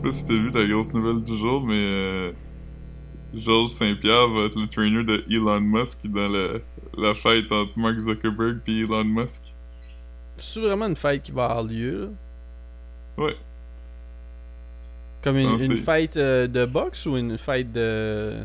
[0.00, 2.32] sais pas si t'as vu la grosse nouvelle du jour, mais euh,
[3.34, 6.58] Georges Saint-Pierre va être le trainer de Elon Musk dans la,
[6.98, 9.42] la fête entre Mark Zuckerberg et Elon Musk.
[10.36, 12.00] C'est vraiment une fête qui va avoir lieu,
[13.18, 13.24] là?
[13.24, 13.36] Ouais.
[15.22, 18.36] Comme une, Non, une c'est- fête euh, de boxe ou une fête de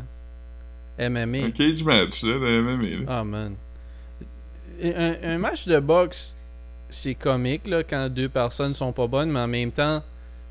[0.98, 1.44] MMA?
[1.46, 3.04] Un cage match, là, de MMA.
[3.08, 3.54] Ah, man.
[4.82, 6.36] Un, un match de boxe,
[6.90, 10.02] c'est comique, là, quand deux personnes sont pas bonnes, mais en même temps,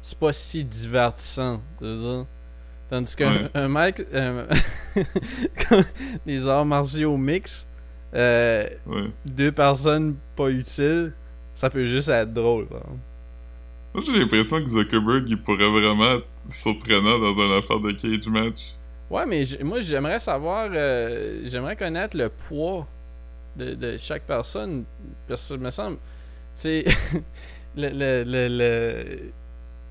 [0.08, 1.60] c'est pas si divertissant.
[2.92, 3.50] Tandis qu'un Ouais.
[3.56, 4.46] un mec, euh,
[6.28, 7.68] les arts martiaux mix,
[8.14, 9.10] euh, Ouais.
[9.26, 11.12] deux personnes pas utiles,
[11.56, 12.68] ça peut juste être drôle.
[12.68, 12.82] par.
[13.96, 18.28] Moi, j'ai l'impression que Zuckerberg, il pourrait vraiment être surprenant dans une affaire de cage
[18.28, 18.60] match.
[19.10, 22.88] Ouais, mais moi, j'aimerais savoir, euh, j'aimerais connaître le poids
[23.56, 24.84] de, de chaque personne.
[25.28, 26.02] Parce que, me semble, tu
[26.54, 26.86] sais,
[27.76, 29.32] le, le, le, le-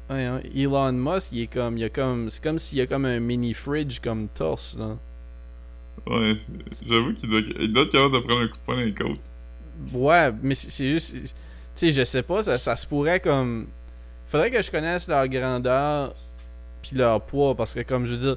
[0.08, 3.04] voyons, Elon Musk, il est comme, il a comme, c'est comme s'il y a comme
[3.04, 4.96] un mini fridge comme torse, là.
[6.06, 6.36] Ouais,
[6.86, 8.94] j'avoue qu'il doit, il doit être capable de prendre un coup de poing dans les
[8.94, 9.20] côtes.
[9.92, 11.30] Ouais, mais c'est c'est juste, tu
[11.74, 13.68] sais, je sais pas, ça, ça se pourrait comme,
[14.26, 16.14] faudrait que je connaisse leur grandeur
[16.82, 18.36] puis leur poids, parce que comme je veux dire,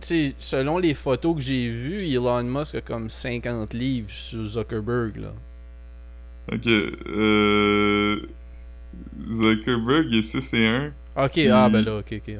[0.00, 4.44] tu sais, selon les photos que j'ai vues, Elon Musk a comme 50 livres sur
[4.44, 5.32] Zuckerberg, là.
[6.52, 8.26] Ok, euh...
[9.30, 10.92] Zuckerberg est 6 et 1.
[11.16, 12.28] Ok, Puis- ah ben là, ok, ok.
[12.28, 12.38] ouais.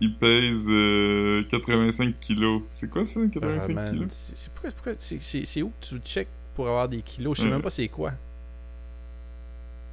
[0.00, 2.62] Il pèse euh, 85 kilos.
[2.74, 4.06] C'est quoi ça, 85 Ah, kilos?
[4.10, 7.36] c'est c'est pourquoi, pourquoi c'est- c'est c'est où que tu check pour avoir des kilos?
[7.36, 7.54] Je sais Ouais.
[7.54, 8.12] même pas c'est quoi.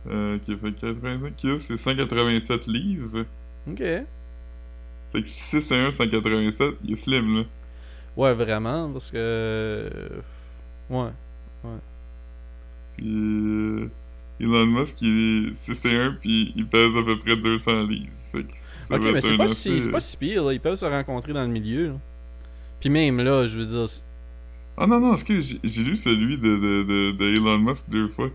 [0.07, 3.25] Euh, ok, fait que 85 kilos, c'est 187 livres.
[3.67, 3.79] Ok.
[3.79, 7.43] Fait que 6 et 1, 187, il est slim, là.
[8.15, 9.89] Ouais, vraiment, parce que...
[10.89, 11.09] Ouais.
[12.95, 13.89] Puis euh,
[14.39, 18.07] Elon Musk, il est 6 et 1, puis il pèse à peu près 200 livres.
[18.31, 18.47] Fait que
[18.93, 20.53] Ok, mais c'est pas, si, c'est pas si pire, là.
[20.53, 21.93] Ils peuvent se rencontrer dans le milieu, là.
[22.79, 23.89] Puis même là, je veux dire...
[23.89, 24.03] c'est-
[24.77, 28.09] Ah non, non, excuse, j'ai j'ai lu celui de, de, de, de Elon Musk deux
[28.09, 28.29] fois.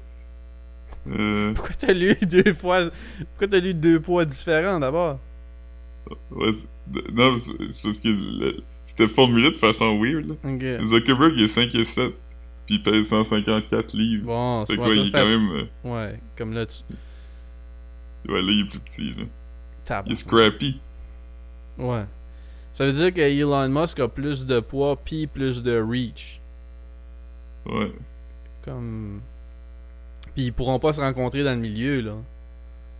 [1.08, 2.80] Euh, Pourquoi t'as lu deux fois...
[3.30, 5.18] Pourquoi t'as lu deux poids différents, d'abord?
[6.30, 10.34] ouais, c'est- non, c'est c'est parce que c'était formulé de façon weird, là.
[10.84, 12.12] Zuckerberg, il est 5 et 7,
[12.70, 14.26] puis il pèse 154 livres.
[14.26, 15.50] Bon, c'est quoi, il est fait- quand même...
[15.50, 16.82] euh, Ouais, comme là, tu...
[18.28, 20.02] ouais, là, il est plus petit, là.
[20.06, 20.80] Il est scrappy.
[21.78, 22.04] Ouais.
[22.72, 26.40] Ça veut dire que Elon Musk a plus de poids puis plus de reach.
[27.66, 27.92] Ouais.
[28.62, 29.20] Comme.
[30.34, 32.14] Puis ils pourront pas se rencontrer dans le milieu, là.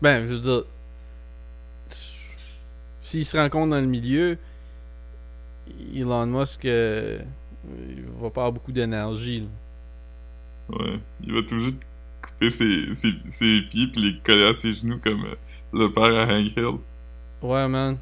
[0.03, 0.65] Ben, je veux dire.
[3.03, 4.37] S'ils se rencontrent dans le milieu,
[5.95, 7.21] Elon Musk euh,
[7.67, 9.47] il va pas avoir beaucoup d'énergie.
[10.69, 10.99] Ouais.
[11.25, 11.73] Il va toujours
[12.23, 15.35] couper ses, ses, ses pieds puis les coller à ses genoux comme euh,
[15.73, 16.79] le père à Hank Hill.
[17.43, 17.97] Ouais, man.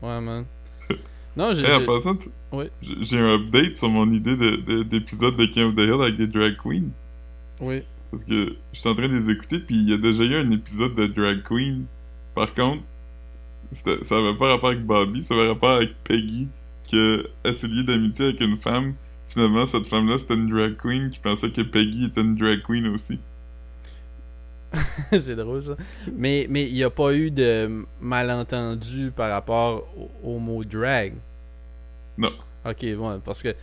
[0.00, 0.44] Ouais, man.
[1.36, 1.64] Non, j'ai.
[1.64, 2.66] Hey, en passant, tu- Oui.
[3.00, 6.16] j'ai un update sur mon idée de- de- d'épisode de, King of the Hill avec
[6.16, 6.90] des drag queens.
[7.58, 7.82] Oui.
[8.10, 10.36] Parce que je suis en train de les écouter, puis il y a déjà eu
[10.36, 11.86] un épisode de drag queen.
[12.34, 12.82] Par contre,
[13.70, 16.48] ça avait pas rapport avec Bobby, ça avait rapport avec Peggy,
[16.92, 17.28] que
[17.66, 18.94] liée d'amitié avec une femme.
[19.28, 22.86] Finalement, cette femme-là, c'était une drag queen qui pensait que Peggy était une drag queen
[22.88, 23.18] aussi.
[25.10, 25.76] c'est drôle ça.
[26.16, 29.86] Mais mais il n'y a pas eu de malentendu par rapport
[30.22, 31.14] au, au mot drag?
[32.16, 32.30] Non.
[32.64, 33.54] Ok, bon, parce que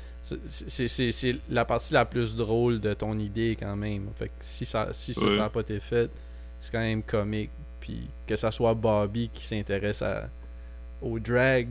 [0.47, 4.09] c'est- la partie la plus drôle de ton idée quand même.
[4.15, 5.37] Fait que si ça si ça Ouais.
[5.37, 6.11] n'a pas été fait,
[6.59, 7.51] c'est quand même comique.
[7.79, 10.29] Puis que ça soit Bobby qui s'intéresse à
[11.01, 11.69] au drag,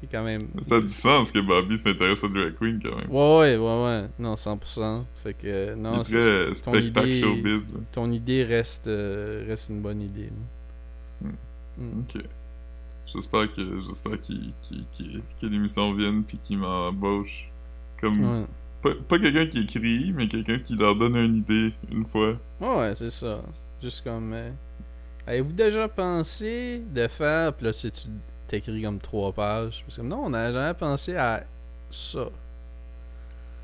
[0.00, 0.48] c'est quand même.
[0.62, 3.10] Ça a du sens que Bobby s'intéresse aux drag queens quand même.
[3.10, 4.08] Ouais, ouais, ouais, ouais.
[4.18, 5.04] Non, 100%.
[5.22, 7.62] Fait que, euh, non, est c'est- ton spectacle idée, showbiz.
[7.92, 10.30] ton idée reste, euh, reste une bonne idée.
[11.78, 12.00] Mm.
[12.00, 12.22] Ok.
[13.12, 14.52] J'espère que j'espère qu'il
[15.42, 17.48] l'émission vienne puis qu'il m'embauche.
[18.00, 18.46] Comme Ouais.
[18.82, 22.36] pas, pas quelqu'un qui écrit, mais quelqu'un qui leur donne une idée une fois.
[22.60, 23.40] Ouais, c'est ça.
[23.82, 24.32] Juste comme.
[24.32, 24.50] euh,
[25.26, 27.52] Avez-vous déjà pensé de faire.
[27.54, 28.08] Puis là, tu sais, tu
[28.50, 29.82] t'écris comme trois pages.
[29.86, 31.44] Parce que non, on n'a jamais pensé à
[31.90, 32.28] ça.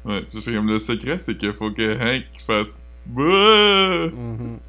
[0.04, 2.78] Ouais, sais comme le secret, c'est qu'il faut que Hank fasse!
[3.06, 4.60] Mhm.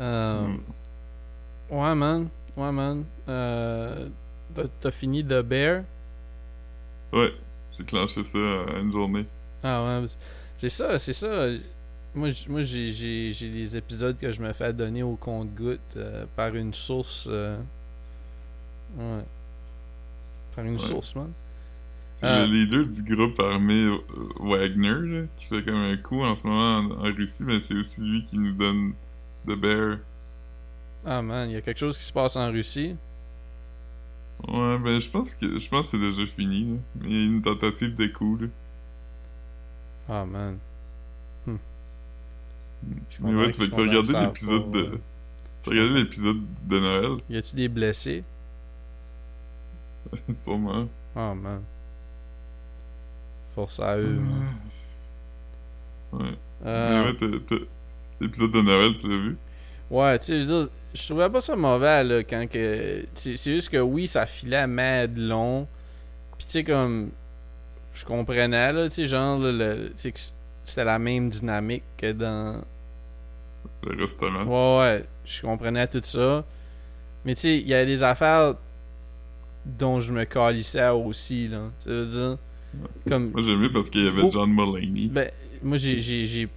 [0.00, 0.56] Euh, Hmm.
[1.70, 2.28] Ouais, man.
[2.56, 3.04] Ouais, man.
[3.28, 4.08] Euh,
[4.54, 5.82] t'as- fini The Bear?
[7.12, 7.32] Ouais,
[7.76, 9.26] j'ai clenché ça à une journée.
[9.62, 10.06] Ah ouais,
[10.56, 11.48] c'est ça, c'est ça.
[12.14, 12.30] Moi,
[13.32, 17.26] j'ai- les épisodes que je me fais donner au compte-goutte euh, par une source.
[18.98, 19.24] Euh, Ouais.
[20.54, 20.78] Par une Ouais.
[20.78, 21.30] source, man.
[22.18, 22.46] C'est Ah.
[22.46, 23.98] le leader du groupe armé euh,
[24.40, 27.74] Wagner, là, qui fait comme un coup en ce moment en, en Russie, mais c'est
[27.74, 28.94] aussi lui qui nous donne
[29.46, 29.98] The Bear.
[31.04, 32.96] Ah man, il y a quelque chose qui se passe en Russie.
[34.48, 36.76] Ouais, ben je pense que je pense que c'est déjà fini, là.
[37.00, 38.46] Mais il y a une tentative de coup, là.
[40.08, 40.58] Ah man.
[43.10, 43.64] Suis Mais ouais, tu a
[44.26, 44.78] l'épisode de.
[44.78, 44.98] euh,
[45.64, 47.20] T'as regardé l'épisode de Noël?
[47.28, 48.22] Y a-tu des blessés?
[50.32, 50.88] Sûrement.
[51.14, 51.62] Ah man.
[53.54, 54.20] Force à eux.
[56.12, 56.36] Ouais.
[56.64, 57.12] Euh,
[58.20, 59.36] l'épisode de Noël, tu l'as vu?
[59.90, 63.04] Ouais, tu sais, je veux dire, je trouvais pas ça mauvais, là, quand que...
[63.14, 65.66] C'est juste que, oui, ça filait mad long.
[66.36, 67.10] Puis, tu sais, comme...
[67.92, 70.18] Je comprenais, là, tu sais, genre, là, le, tu sais, que
[70.64, 72.60] c'était la même dynamique que dans...
[73.84, 74.44] Le restaurant.
[74.44, 76.44] Ouais, ouais, je comprenais tout ça.
[77.24, 78.54] Mais, tu sais, il y a des affaires
[79.78, 81.70] dont je me calissais aussi, là.
[81.82, 82.38] Tu veux dire...
[83.08, 83.30] Comme...
[83.32, 84.30] Moi, j'ai aimé parce qu'il y avait Oh.
[84.32, 85.08] John Mulaney.
[85.08, 85.30] Ben,
[85.62, 85.98] moi, j'ai.
[85.98, 86.48] j'ai- j'ai-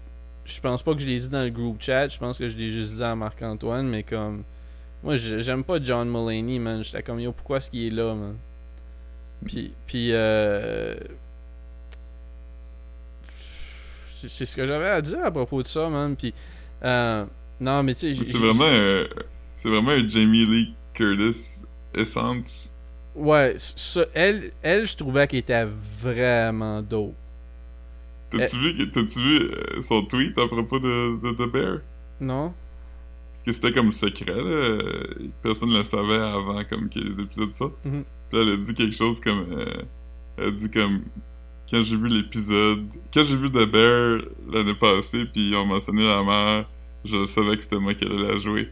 [0.45, 2.57] Je pense pas que je l'ai dit dans le group chat, je pense que je
[2.57, 4.44] l'ai juste dit à Marc-Antoine, mais comme.
[5.03, 6.83] Moi, j'ai- j'aime pas John Mulaney, man.
[6.83, 8.35] J'étais comme, yo, pourquoi est-ce qu'il est là, man?
[9.45, 9.71] Puis.
[9.88, 10.95] Puis, euh.
[14.12, 16.15] C'est c'est ce que j'avais à dire à propos de ça, man.
[16.15, 16.33] Puis.
[16.83, 17.25] euh,
[17.62, 18.13] Non, mais tu sais.
[18.13, 19.05] j'ai- C'est vraiment, un-
[19.55, 21.62] c'est vraiment un Jamie Lee Curtis
[21.94, 22.71] essence.
[23.15, 25.65] Ouais, ça, elle, elle je trouvais qu'elle était
[26.01, 27.15] vraiment dope.
[28.31, 31.79] T'as-tu vu, t'as-tu vu euh, son tweet à propos de, de The Bear?
[32.21, 32.53] Non?
[33.31, 34.41] Parce que c'était comme secret, là.
[34.41, 37.83] euh, Personne ne le savait avant comme que les épisodes sortent.
[37.85, 38.03] Mhm.
[38.29, 39.45] Puis là, elle a dit quelque chose comme...
[39.51, 39.81] euh,
[40.38, 41.03] elle a dit comme...
[41.71, 42.85] Quand j'ai vu l'épisode...
[43.13, 44.19] Quand j'ai vu The Bear
[44.51, 46.69] l'année passée, puis ils ont mentionné la mère,
[47.05, 48.69] je savais que c'était moi qui allait la jouer.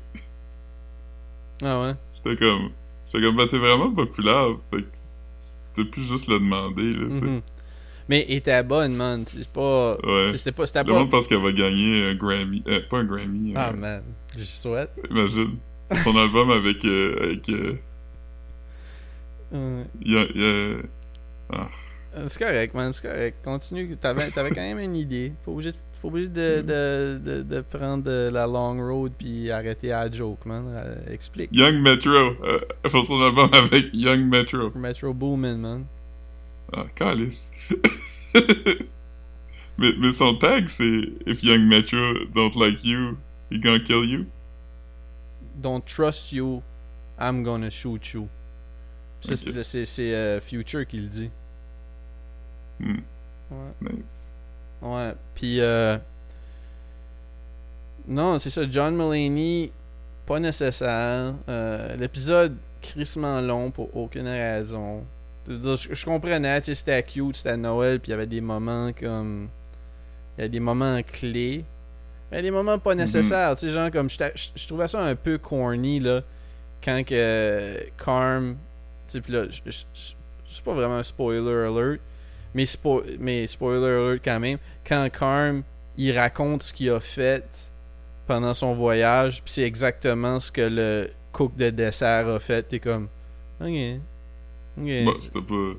[1.64, 1.94] Ah ouais?
[2.14, 2.70] J'étais comme...
[3.12, 4.48] J'étais comme, bah t'es vraiment populaire.
[4.72, 4.88] Fait que
[5.76, 7.26] t'as plus juste le demander, là, sais.
[7.26, 7.42] Mhm.
[8.10, 9.24] Mais elle était bonne, man.
[9.28, 9.98] C'est pas.
[10.04, 10.28] Ouais.
[10.36, 10.66] C'était pas.
[10.66, 11.00] C'était Le pas.
[11.00, 12.64] monde pense qu'elle va gagner un Grammy.
[12.68, 13.54] Euh, pas un Grammy.
[13.56, 14.04] Ah euh, man,
[14.38, 14.92] j'y souhaite.
[15.10, 15.58] Imagine.
[16.04, 16.84] Son album avec...
[16.86, 17.50] euh, avec
[20.02, 20.78] il y a- y a-
[21.54, 21.68] Ah.
[22.18, 23.38] Euh, C'est correct, man, c'est correct.
[23.44, 23.96] Continue.
[23.98, 25.32] T'avais, t'avais quand même une idée.
[25.46, 29.92] Pas obligé, de- pas obligé de, de, de, de prendre la long road puis arrêter
[29.92, 30.66] à la joke, man.
[30.68, 31.50] Euh, explique.
[31.54, 32.12] Young Metro.
[32.12, 34.72] Euh, fait son album avec Young Metro.
[34.76, 35.86] Metro Boomin, man.
[36.74, 37.50] Ah, calice.
[39.78, 43.18] mais, mais son tag, c'est If Young Metro don't like you,
[43.52, 44.26] he gonna kill you.
[45.62, 46.62] Don't trust you,
[47.20, 48.28] I'm gonna shoot you.
[49.22, 49.40] Ça, Ok.
[49.40, 51.30] c'est- C'est, c'est, euh, Future qui le dit.
[52.80, 52.98] Hmm,
[53.50, 53.74] Ouais.
[53.82, 54.17] nice.
[54.82, 55.98] Ouais, puis euh...
[58.08, 59.72] Non, c'est ça, John Mulaney,
[60.26, 61.34] pas nécessaire.
[61.50, 65.04] Euh, L'épisode crissement long pour aucune raison.
[65.46, 68.14] Je, veux dire, je, je comprenais, tu sais, c'était cute, c'était Noël, puis il y
[68.14, 69.50] avait des moments comme...
[70.38, 71.66] Il y a des moments clés.
[72.32, 74.10] Mais des moments pas nécessaires, tu sais, genre comme...
[74.10, 74.18] Je
[74.56, 76.22] je trouvais ça un peu corny, là,
[76.84, 78.56] quand que Carm...
[79.08, 82.02] Tu sais, puis là, c'est pas vraiment un spoiler alert,
[82.54, 85.64] mais, spo mais spoiler alert quand même, quand Carm
[85.98, 87.72] il raconte ce qu'il a fait
[88.28, 92.80] pendant son voyage, puis c'est exactement ce que le cook de dessert a fait, t'es
[92.80, 93.08] comme
[93.62, 93.68] ok,
[94.78, 95.06] ok.
[95.06, 95.74] Bah, c'était pas...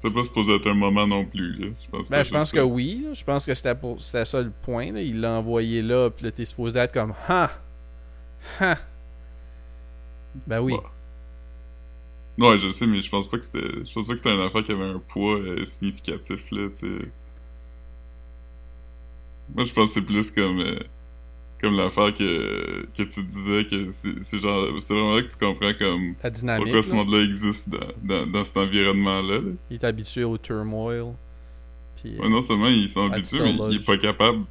[0.00, 1.66] C'était pas supposé être un moment non plus, là.
[1.82, 3.14] Je pense, ben que je pense que oui, là.
[3.14, 5.00] je pense que c'était pour c'était ça le point, là.
[5.00, 7.50] il l'a envoyé là, puis là t'es supposé être comme ha,
[8.60, 8.78] ha.
[10.46, 10.74] Ben oui.
[10.76, 10.90] Bah.
[12.38, 13.84] Ouais, je sais, mais je pense pas que c'était...
[13.84, 17.10] Je pense pas que c'était un affaire qui avait un poids euh, significatif, là, tu.
[19.54, 20.60] Moi, je pense que c'est plus comme...
[20.60, 20.78] euh,
[21.60, 24.68] comme l'affaire que, que tu disais, que c'est genre...
[24.80, 26.14] C'est vraiment là que tu comprends comme...
[26.22, 26.94] La dynamique, Pourquoi ce là.
[26.96, 29.50] monde-là existe dans, dans, dans cet environnement-là, là.
[29.70, 31.14] il est habitué au turmoil.
[32.00, 34.44] Puis, Ouais, non seulement ils sont habitués, mais il est pas capable...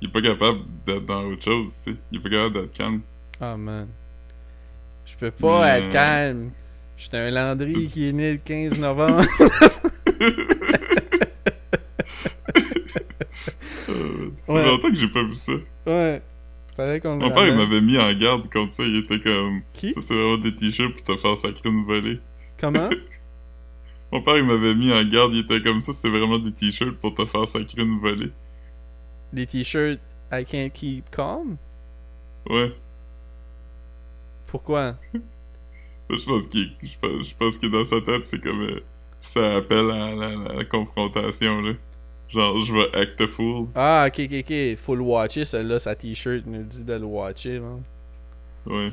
[0.00, 1.96] Il est pas capable d'être dans autre chose, tu sais.
[2.12, 3.00] Il est pas capable d'être calme.
[3.40, 3.88] Ah man.
[5.04, 6.50] Je peux pas Mais- être calme.
[6.96, 9.22] J'étais un Landry qui est né le 15 novembre.
[13.60, 13.92] C'est
[14.52, 14.66] Ouais.
[14.66, 15.52] longtemps que j'ai pas vu ça.
[15.86, 16.22] ouais.
[16.76, 18.82] Fallait qu'on Mon père, il m'avait mis en garde contre ça.
[18.84, 19.60] Il était comme...
[19.74, 19.92] Qui?
[19.92, 22.18] Ça, c'est vraiment des t-shirts pour te faire sacrer une volée.
[22.58, 22.88] Comment?
[24.12, 25.34] Mon père, il m'avait mis en garde.
[25.34, 25.92] Il était comme ça.
[25.92, 28.30] C'est vraiment des t-shirts pour te faire sacrer une volée.
[29.34, 30.00] Des t-shirts
[30.32, 31.56] I can't keep calm?
[32.48, 32.72] Ouais.
[34.46, 34.96] Pourquoi?
[36.16, 36.72] Je pense qu'il...
[36.82, 38.60] Je pense, je pense que dans sa tête, c'est comme...
[38.62, 38.80] euh,
[39.20, 41.72] ça appelle à la, la- la confrontation, là.
[42.28, 43.66] Genre, je vais act a fool.
[43.74, 44.76] Ah, ok, ok, ok.
[44.78, 47.82] Faut le watcher, celle-là, sa t-shirt nous dit de le watcher, man.
[48.66, 48.92] Ouais.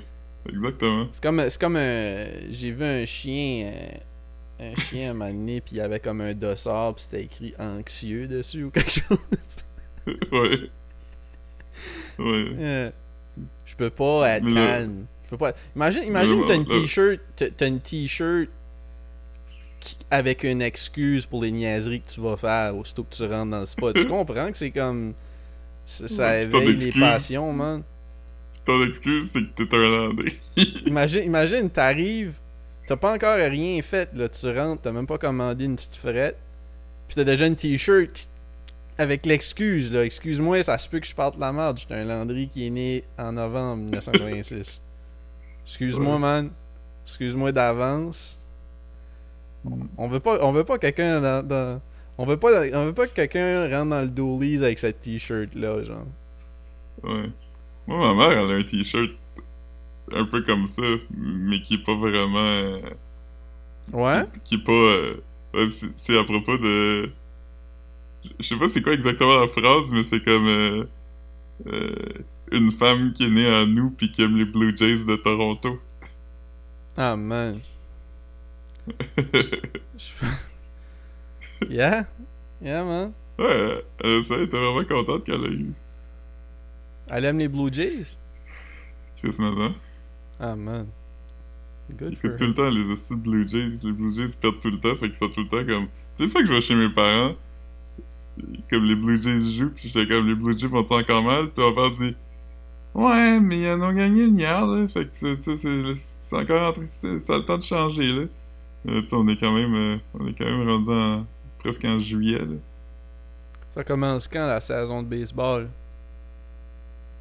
[0.49, 1.07] Exactement.
[1.11, 2.25] C'est comme, c'est comme un.
[2.49, 3.71] J'ai vu un chien.
[4.61, 7.23] euh, un chien à moment donné, puis il y avait comme un dossard, puis c'était
[7.23, 9.17] écrit anxieux dessus ou quelque chose.
[10.31, 10.69] ouais.
[12.19, 12.47] Ouais.
[12.59, 12.91] Euh,
[13.65, 15.05] Je peux pas être Mais calme.
[15.29, 15.53] Peux pas...
[15.75, 18.49] Imagine, imagine t'as une t-shirt, t'as- une t-shirt
[20.11, 23.59] avec une excuse pour les niaiseries que tu vas faire aussitôt que tu rentres dans
[23.61, 23.95] le spot.
[23.95, 25.13] tu comprends que c'est comme...
[25.85, 27.81] Ça, éveille les passions, man.
[28.65, 30.37] Ton excuse, c'est que t'es un Landry.
[30.85, 32.33] Imagine, imagine t'arrives,
[32.85, 36.37] t'as pas encore rien fait, là, tu rentres, t'as même pas commandé une petite frette,
[37.07, 38.29] pis t'as déjà une t-shirt
[38.99, 42.47] avec l'excuse, là, excuse-moi, ça se peut que je parte la merde, j'étais un Landry
[42.49, 44.81] qui est né en novembre 1986.
[45.69, 46.19] Excuse-moi, Ouais.
[46.19, 46.49] man.
[47.05, 48.39] Excuse-moi d'avance.
[49.97, 51.81] On veut pas, on veut pas quelqu'un dans, dans-
[52.17, 55.53] on veut pas, on veut pas que quelqu'un rentre dans le doolies avec cette t-shirt
[55.53, 56.05] là, genre.
[57.03, 57.29] Ouais.
[57.87, 59.11] Moi, ma mère, elle a un t-shirt
[60.11, 60.81] un peu comme ça,
[61.15, 62.39] mais qui est pas vraiment.
[62.39, 62.79] euh,
[63.93, 64.23] Ouais?
[64.43, 64.71] qui est pas.
[64.71, 65.15] euh,
[65.53, 67.11] ouais, c'est- à propos de.
[68.23, 70.47] Je- Je sais pas c'est quoi exactement la phrase, mais c'est comme.
[70.47, 70.83] euh,
[71.67, 71.95] euh,
[72.51, 75.79] une femme qui est née en nous pis qui aime les Blue Jays de Toronto.
[76.97, 77.59] Ah man.
[81.69, 82.05] Yeah,
[82.61, 83.11] yeah man.
[83.37, 85.73] ouais, euh, ça, elle était vraiment contente qu'elle a eu.
[87.09, 88.17] Elle aime les Blue Jays?
[89.17, 89.73] Chris Mazan.
[90.39, 90.87] Ah man.
[91.91, 93.79] Good Il for fait tout le temps les de Blue Jays.
[93.83, 95.87] Les Blue Jays perdent tout le temps, fait qu'ils sont tout le temps comme.
[96.17, 97.35] Tu sais, fois que je vais chez mes parents,
[98.69, 101.59] comme les Blue Jays jouent, pis j'étais comme les Blue Jays vont encore mal, pis
[101.59, 102.15] mon père dit
[102.95, 104.87] Ouais, mais ils en ont gagné une hier, là.
[104.87, 108.23] Fait que c'est- tu sais, c'est c'est encore Ça a le temps de changer, là.
[108.87, 109.73] Euh, on est quand même.
[109.75, 111.25] euh, on est quand même rendu en,
[111.59, 112.55] presque en juillet, là.
[113.75, 115.69] Ça commence quand la saison de baseball?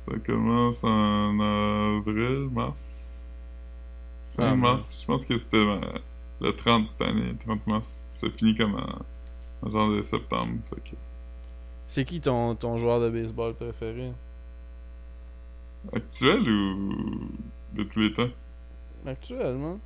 [0.06, 3.04] Ça commence en avril, mars.
[4.36, 5.80] Fin Ah, mars, je pense que c'était euh,
[6.40, 8.00] le 30 cette année, 30 mars.
[8.12, 10.54] Ça finit comme en, en genre de septembre.
[10.70, 10.96] Fait que...
[11.86, 14.12] C'est qui ton, ton joueur de baseball préféré?
[15.92, 17.30] Actuel ou
[17.74, 18.28] de tous les temps?
[19.06, 19.78] Actuellement.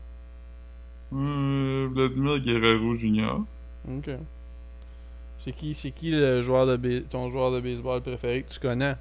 [1.13, 3.41] Euh, Vladimir Guerrero Jr.
[3.89, 4.11] Ok.
[5.39, 8.95] C'est qui, c'est qui le joueur de ton joueur de baseball préféré que tu connais?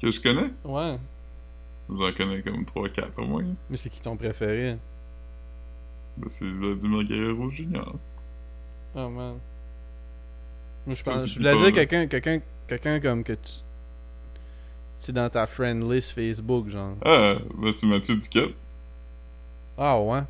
[0.00, 0.50] Que je connais?
[0.64, 0.98] Ouais.
[1.88, 3.44] J'en connais comme 3-4 au moins.
[3.70, 4.76] Mais c'est qui ton préféré?
[6.16, 7.92] Ben, c'est Vladimir Guerrero Jr.
[8.94, 9.38] Oh man.
[10.86, 11.26] Moi je pense.
[11.26, 13.52] Je voulais dire quelqu'un quelqu'un quelqu'un comme que tu.
[15.02, 16.94] C'est dans ta friend list Facebook, genre.
[17.04, 18.54] Ah, ben c'est Mathieu Duquette.
[19.76, 20.20] Ah ouais.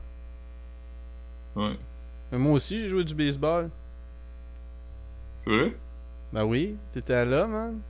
[1.54, 1.76] Ouais.
[2.30, 3.68] Mais moi aussi j'ai joué du baseball.
[5.36, 5.76] C'est vrai?
[6.32, 7.80] Ben oui, t'étais là, man.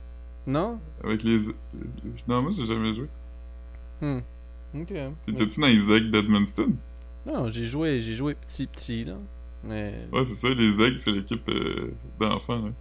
[0.45, 0.77] Non?
[1.01, 1.39] Avec les...
[2.27, 3.07] Non, moi j'ai jamais joué.
[4.01, 4.19] Hmm.
[4.75, 4.93] Ok.
[5.25, 6.73] T'étais-tu dans les aigles d'Edmundston?
[7.25, 9.15] Non, j'ai joué, j'ai joué petit petit là.
[9.63, 12.71] Mais Ouais, c'est ça, les aigles, c'est l'équipe euh, d'enfants, là.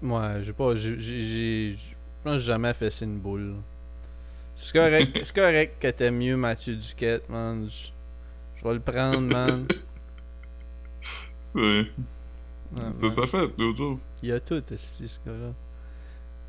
[0.00, 1.76] moi, j'ai pas j'ai-
[2.24, 3.54] je pense que j'ai jamais fait une boule.
[4.54, 7.68] C'est correct, c'est correct que t'aimes mieux Mathieu Duquette, man.
[7.68, 7.88] Je
[8.56, 9.66] je vais le prendre, man.
[11.54, 11.90] Ouais.
[12.76, 13.98] Ah, sa fête, l'autre jour.
[14.22, 15.52] Il a tout, ce gars-là.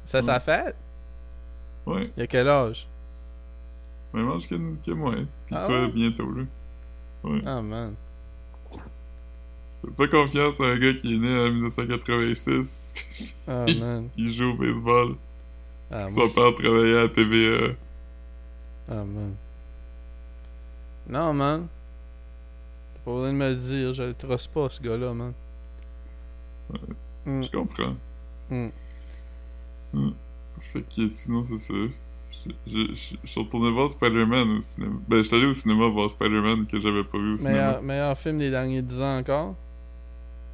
[0.06, 0.75] Ça sa fête?
[1.86, 2.12] Ouais.
[2.15, 2.88] Il a quel âge?
[4.13, 5.13] Même âge que, que moi.
[5.18, 5.25] hein.
[5.48, 5.92] Puis Ah toi, ouais?
[5.92, 6.44] bientôt, là.
[7.24, 7.42] Ouais.
[7.46, 7.96] Ah, man.
[9.84, 12.94] Fais pas confiance à un gars qui est né en 1986.
[13.48, 14.08] Ah, man.
[14.15, 15.15] Il joue au baseball.
[15.95, 17.73] Ah, Son père travaillait à TVA.
[18.89, 19.35] Ah, man.
[21.07, 21.67] Non, man.
[22.93, 25.33] T'as pas besoin de me le dire, je le trosse pas, ce gars-là, man.
[27.25, 27.95] Hmm, Je comprends.
[28.50, 28.69] hmm.
[30.73, 31.73] Fait que sinon, c'est ça.
[31.73, 34.95] Je, je, je- je suis retourné voir Spider-Man au cinéma.
[35.07, 37.55] Ben, j'étais allé au cinéma voir Spider-Man que j'avais pas vu au cinéma.
[37.55, 39.55] Meilleur, meilleur film des derniers 10 ans encore?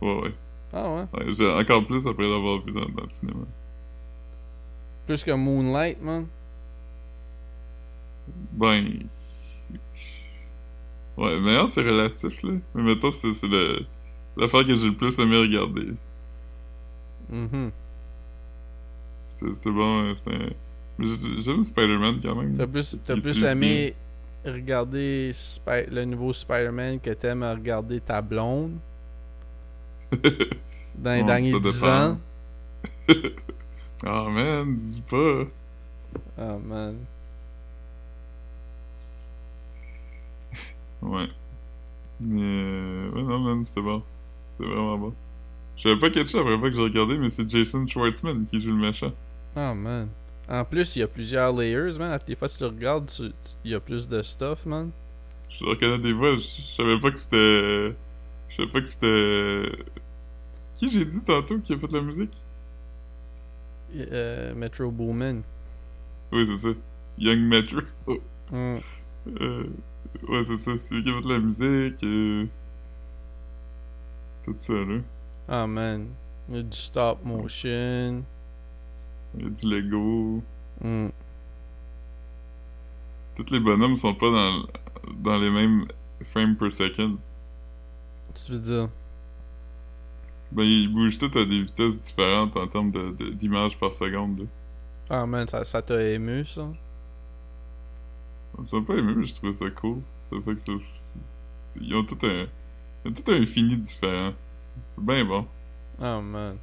[0.02, 0.34] Ouais, ouais.
[0.74, 1.06] Ah, ouais.
[1.14, 3.40] ouais j'ai encore plus après l'avoir vu dans, dans le cinéma.
[5.10, 6.28] Plus que Moonlight, man.
[8.52, 9.10] Ben.
[11.18, 12.54] Ouais, meilleur c'est relatif, là.
[12.76, 13.86] Mais mettons, c'est le.
[14.38, 15.94] L'affaire que j'ai le plus aimé regarder.
[17.30, 17.72] Mhm.
[19.26, 20.56] C'était c'était bon, euh, c'était.
[21.44, 22.56] j'aime Spider-Man quand même.
[22.56, 23.96] T'as plus, t'as Il plus aimé
[24.46, 25.32] regarder
[25.92, 28.78] le nouveau Spider-Man que t'aimes regarder ta blonde?
[30.96, 32.12] Dans les Ouais, derniers ça 10 dépend.
[32.12, 32.18] ans?
[34.06, 35.44] Ah man, dis pas.
[36.38, 36.96] Ah, man.
[41.02, 41.28] Ouais.
[42.20, 42.42] Mais.
[42.42, 44.04] euh, Ouais, non, man, c'était bon.
[44.48, 45.14] C'était vraiment bon.
[45.78, 48.60] Je savais pas catché la première fois que j'ai regardé, mais c'est Jason Schwartzman qui
[48.60, 49.14] joue le méchant.
[49.56, 50.10] Ah, man.
[50.50, 52.12] En plus, il y a plusieurs layers, man.
[52.12, 53.32] À toutes les fois que tu le regardes, tu-
[53.64, 54.92] il y a plus de stuff, man.
[55.58, 57.96] Je reconnais des voix, je je savais pas que c'était.
[58.50, 59.86] Je savais pas que c'était.
[60.78, 62.32] Qui j'ai dit tantôt qui a fait la musique?
[63.96, 65.42] Euh, Metro Boomin.
[66.32, 66.70] Oui, c'est ça.
[67.18, 67.80] Young Metro.
[68.54, 68.80] Euh,
[70.28, 70.78] ouais, c'est ça.
[70.78, 72.04] Celui qui a fait la musique.
[72.04, 72.46] euh,
[74.44, 75.00] Tout ça, là.
[75.48, 76.08] Ah, man.
[76.50, 78.24] Il y a du stop motion.
[79.38, 80.44] Il y a du Lego.
[80.82, 81.10] Hmm.
[83.36, 84.68] Tous les bonhommes sont pas dans,
[85.14, 85.86] dans les mêmes
[86.32, 87.18] frames per second.
[88.34, 88.90] Tu veux dire?
[90.52, 94.40] Ben, ils bougent tous à des vitesses différentes en termes de- de- d'images par seconde.
[94.40, 94.46] Là.
[95.10, 96.68] Ah, man, ça ça t'a ému, ça?
[98.68, 100.02] Ça m'a pas aimé, mais je trouvais ça cool.
[100.32, 100.72] Ça fait que ça...
[101.82, 102.46] Ils ont tout un...
[103.06, 104.34] Ils ont tout un fini différent.
[104.90, 105.46] C'est bien bon.
[106.02, 106.58] Ah, man.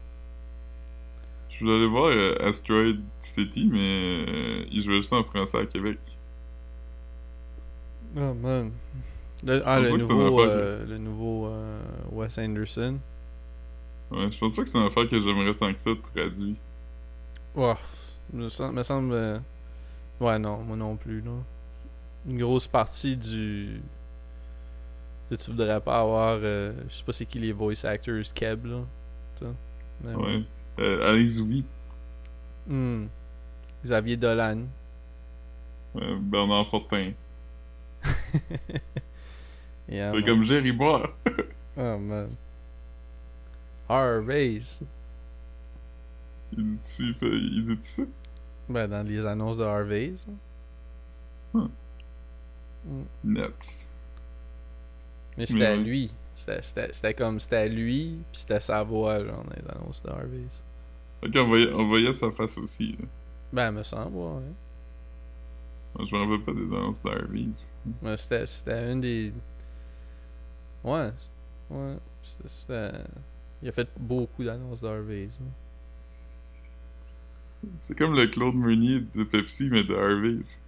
[1.50, 5.66] Je voulais aller voir euh, Asteroid City, mais euh, ils jouaient juste en français à
[5.66, 5.98] Québec.
[8.16, 8.72] Ah, man.
[9.44, 11.78] Le, ah, Je le nouveau, affaire euh, le nouveau euh,
[12.12, 12.98] Wes Anderson.
[14.10, 16.56] Ouais, je pense pas que c'est une affaire que j'aimerais tant que ça traduit.
[17.54, 17.74] Ouais,
[18.32, 18.74] me semble...
[18.74, 19.38] Me semble euh,
[20.20, 21.32] Ouais, non, moi non plus, là.
[22.28, 23.80] Une grosse partie du...
[25.28, 26.38] Tu tu voudrais pas avoir...
[26.42, 28.80] euh, Je sais pas c'est qui les voice actors Keb, là.
[29.40, 29.46] Ça.
[30.02, 30.42] Mais Ouais.
[30.78, 31.64] Euh, Alex Zouvi,
[32.68, 33.06] Hmm.
[33.84, 34.64] Xavier Dolan.
[35.96, 37.12] euh, Bernard Fortin.
[39.88, 41.10] Yeah, c'est comme Jerry Boire.
[41.76, 42.30] Oh, man.
[43.88, 44.80] Harvey's.
[46.56, 48.02] Il dit-tu dit ça?
[48.68, 50.26] Ben, dans les annonces de Harvey's.
[51.52, 51.66] Hmm.
[52.84, 53.02] Hmm.
[55.36, 56.10] Mais c'était à lui.
[56.34, 60.62] C'était- comme c'était à lui, puis c'était sa voix, genre, dans les annonces de Harvey's.
[61.24, 62.92] Ok, on voyait, on voyait sa face aussi.
[62.92, 63.06] Là.
[63.52, 64.42] Ben, me semble, ouais.
[65.98, 67.66] Moi, je me rappelle pas des annonces d'Harvey's.
[68.02, 69.32] Mais c'était c'était une des.
[70.84, 71.10] Ouais.
[71.70, 71.96] Ouais.
[72.22, 72.92] C'était.
[73.66, 75.02] Il a fait beaucoup d'annonces hein.
[77.78, 80.62] C'est comme le Claude Meunier de Pepsi, mais de Harvey's.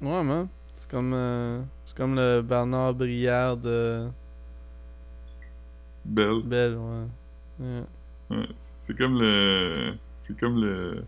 [0.00, 0.46] Ouais, man.
[0.72, 1.12] C'est comme.
[1.12, 4.06] euh, C'est comme le Bernard Brière de
[6.04, 6.42] Belle.
[6.44, 7.06] Belle, ouais.
[7.58, 7.82] Ouais.
[8.30, 9.94] Ouais, c'est comme le.
[10.18, 11.02] C'est comme le.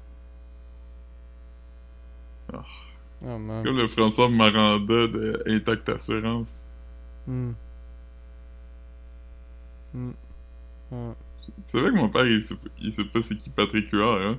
[2.53, 3.63] Oh, man.
[3.63, 6.65] Comme le François Maranda de Intact Assurance.
[7.29, 7.53] Hmm.
[9.95, 10.11] Hmm.
[10.91, 11.15] Ouais.
[11.57, 14.39] Tu savais que mon père, il sait, il sait pas c'est qui Patrick Huard, hein?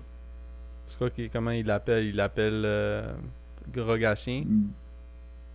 [0.85, 3.13] C'est quoi qu'il- comment il l'appelle Il l'appelle euh,
[3.71, 4.43] Grogatien.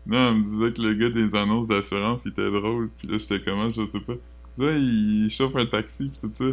[0.06, 2.90] Non, on me disait que le gars des annonces d'assurance, il était drôle.
[2.98, 4.12] Puis là, j'étais comment, je sais pas.
[4.58, 6.44] Il disait, il chauffe un taxi, pis tout ça.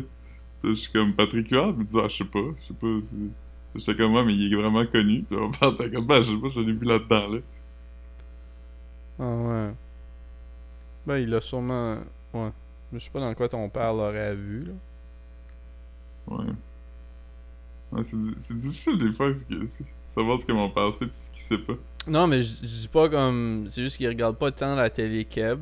[0.61, 2.87] Puis je suis comme Patrick Huard, disait, ah, je sais pas, je sais pas.
[3.09, 5.23] c'est- J'étais comme, ouais, mais il est vraiment connu.
[5.23, 7.39] Puis mon père était comme, bah, je sais pas, je l'ai vu là-dedans, là.
[9.19, 9.73] Ah ouais.
[11.05, 11.97] Ben, il a sûrement.
[12.33, 12.51] Ouais.
[12.93, 14.73] Je sais pas dans quoi ton père l'aurait vu, là.
[16.27, 16.45] Ouais.
[17.91, 21.41] Ouais, c'est difficile des fois, parce que savoir ce que mon sait pis ce qu'il
[21.41, 21.73] sait pas.
[22.07, 23.67] Non, mais je dis pas comme.
[23.69, 25.59] C'est juste qu'il regarde pas tant la télé Keb.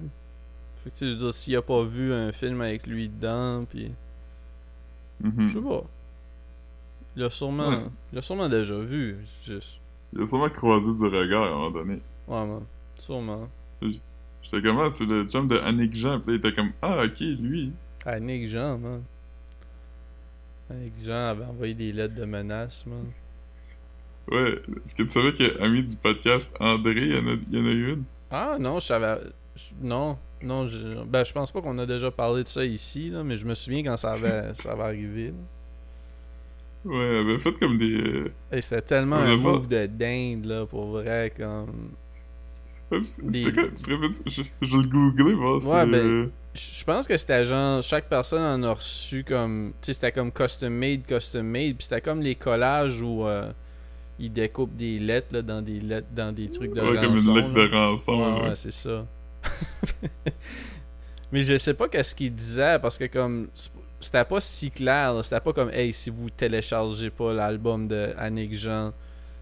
[0.84, 3.91] Fait que tu veux dire, s'il a pas vu un film avec lui dedans, pis.
[5.22, 5.50] Mhm.
[5.50, 5.84] Je sais pas.
[7.15, 7.69] Il a sûrement.
[7.69, 7.86] Ouais.
[8.13, 9.17] Il a sûrement déjà vu.
[9.45, 9.82] Juste.
[10.13, 12.00] Il a sûrement croisé du regard à un moment donné.
[12.28, 12.63] Ouais, man.
[12.98, 13.50] Sûrement.
[13.82, 16.19] J'étais comme, ah, c'est le chum de Annick Jean.
[16.19, 17.72] Pis là, il était comme, ah, ok, lui.
[18.06, 19.04] Annick Jean, man.
[21.03, 23.05] Jean avait envoyé des lettres de menaces, man.
[24.32, 24.62] Ouais.
[24.86, 27.65] Est-ce que tu savais que ami du podcast, André, il y en a, y en
[27.65, 28.03] a eu une?
[28.29, 29.19] Ah non, je savais.
[29.82, 31.03] Non, non, je...
[31.03, 33.55] ben je pense pas qu'on a déjà parlé de ça ici, là, mais je me
[33.55, 35.27] souviens quand ça avait, ça avait arrivé.
[35.27, 35.34] là.
[36.86, 37.95] Ouais, elle avait fait comme des.
[37.97, 41.91] euh, c'était tellement On un pas- move de dinde, là, pour vrai, comme...
[43.21, 43.71] Des- rappelles?
[44.25, 47.82] Je, je vais le googler, voir Ouais, si, ben- euh, Je pense que c'était genre,
[47.84, 49.74] chaque personne en a reçu comme...
[49.82, 53.52] Tu sais, c'était comme custom made, custom made, puis c'était comme les collages où euh,
[54.18, 57.36] ils découpent des lettres, là, dans des lettres, dans des trucs de ouais, comme rançon,
[57.36, 57.68] une lettre là.
[57.68, 58.42] de rançon.
[58.42, 59.06] Ouais, c'est ça.
[61.32, 63.50] Mais je sais pas qu'est-ce qu'il disait parce que comme
[64.00, 68.56] c'était pas si clair, c'était pas comme hey si vous téléchargez pas l'album de Annick
[68.56, 68.94] Jean.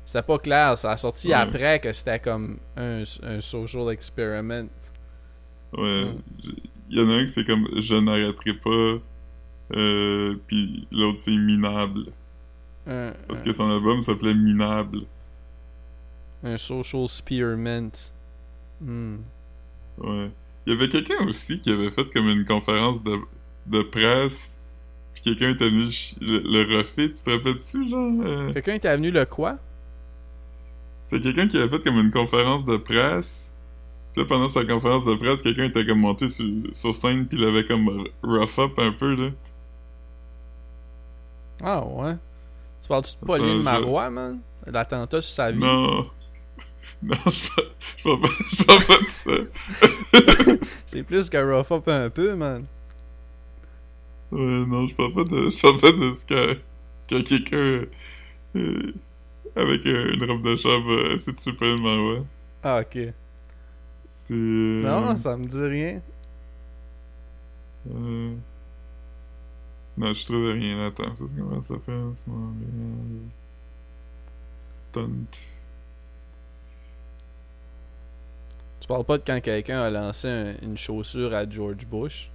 [0.06, 4.68] C'était pas clair, ça a sorti après que c'était comme un, un social experiment.
[5.74, 6.14] Ouais.
[6.90, 9.00] Il y en a un qui c'est comme Je n'arrêterai pas.
[9.76, 12.06] Euh, puis l'autre c'est Minable.
[12.88, 15.02] Un, Parce que son album s'appelait Minable.
[16.44, 17.92] un, social experiment.
[18.80, 19.18] Hmm.
[19.98, 20.32] Ouais.
[20.66, 23.18] Il y avait quelqu'un aussi qui avait fait comme une conférence de,
[23.66, 24.58] de presse.
[25.14, 25.90] Puis quelqu'un était venu
[26.22, 27.08] le, le refaire.
[27.10, 28.12] Tu te rappelles-tu, genre?
[28.24, 29.58] euh, Quelqu'un était venu le quoi?
[31.02, 33.47] C'est quelqu'un qui avait fait comme une conférence de presse.
[34.18, 37.38] Puis là, pendant sa conférence de presse, quelqu'un était comme monté sur, sur scène, puis
[37.38, 39.30] il avait comme rough up un peu, là.
[41.64, 42.16] Ah ouais.
[42.82, 44.40] Tu parles-tu de Pauline Euh, je- Marois, man?
[44.66, 45.60] L'attentat sur sa vie?
[45.60, 46.08] Non.
[47.04, 47.48] Non, je
[48.04, 50.58] parle, pas, je parle pas de ça.
[50.88, 52.66] C'est plus que rough up un peu, man.
[54.32, 56.54] Ouais, non, je parle pas de, je parle pas de ce que,
[57.08, 57.86] quand quelqu'un,
[58.56, 58.94] euh,
[59.56, 62.24] avec une robe de chambre, euh, c'est super ouais.
[62.64, 63.14] Ah, ok.
[64.10, 64.34] C'est...
[64.34, 66.02] Non, ça me dit rien.
[67.94, 68.34] euh,
[69.98, 70.86] Non, je trouve rien.
[70.86, 72.12] Attends, parce que comment ça s'appelle?
[72.16, 73.22] C'est Montréal...
[74.70, 75.38] Stunt.
[78.80, 82.30] Tu parles pas de quand quelqu'un a lancé un- une chaussure à George Bush?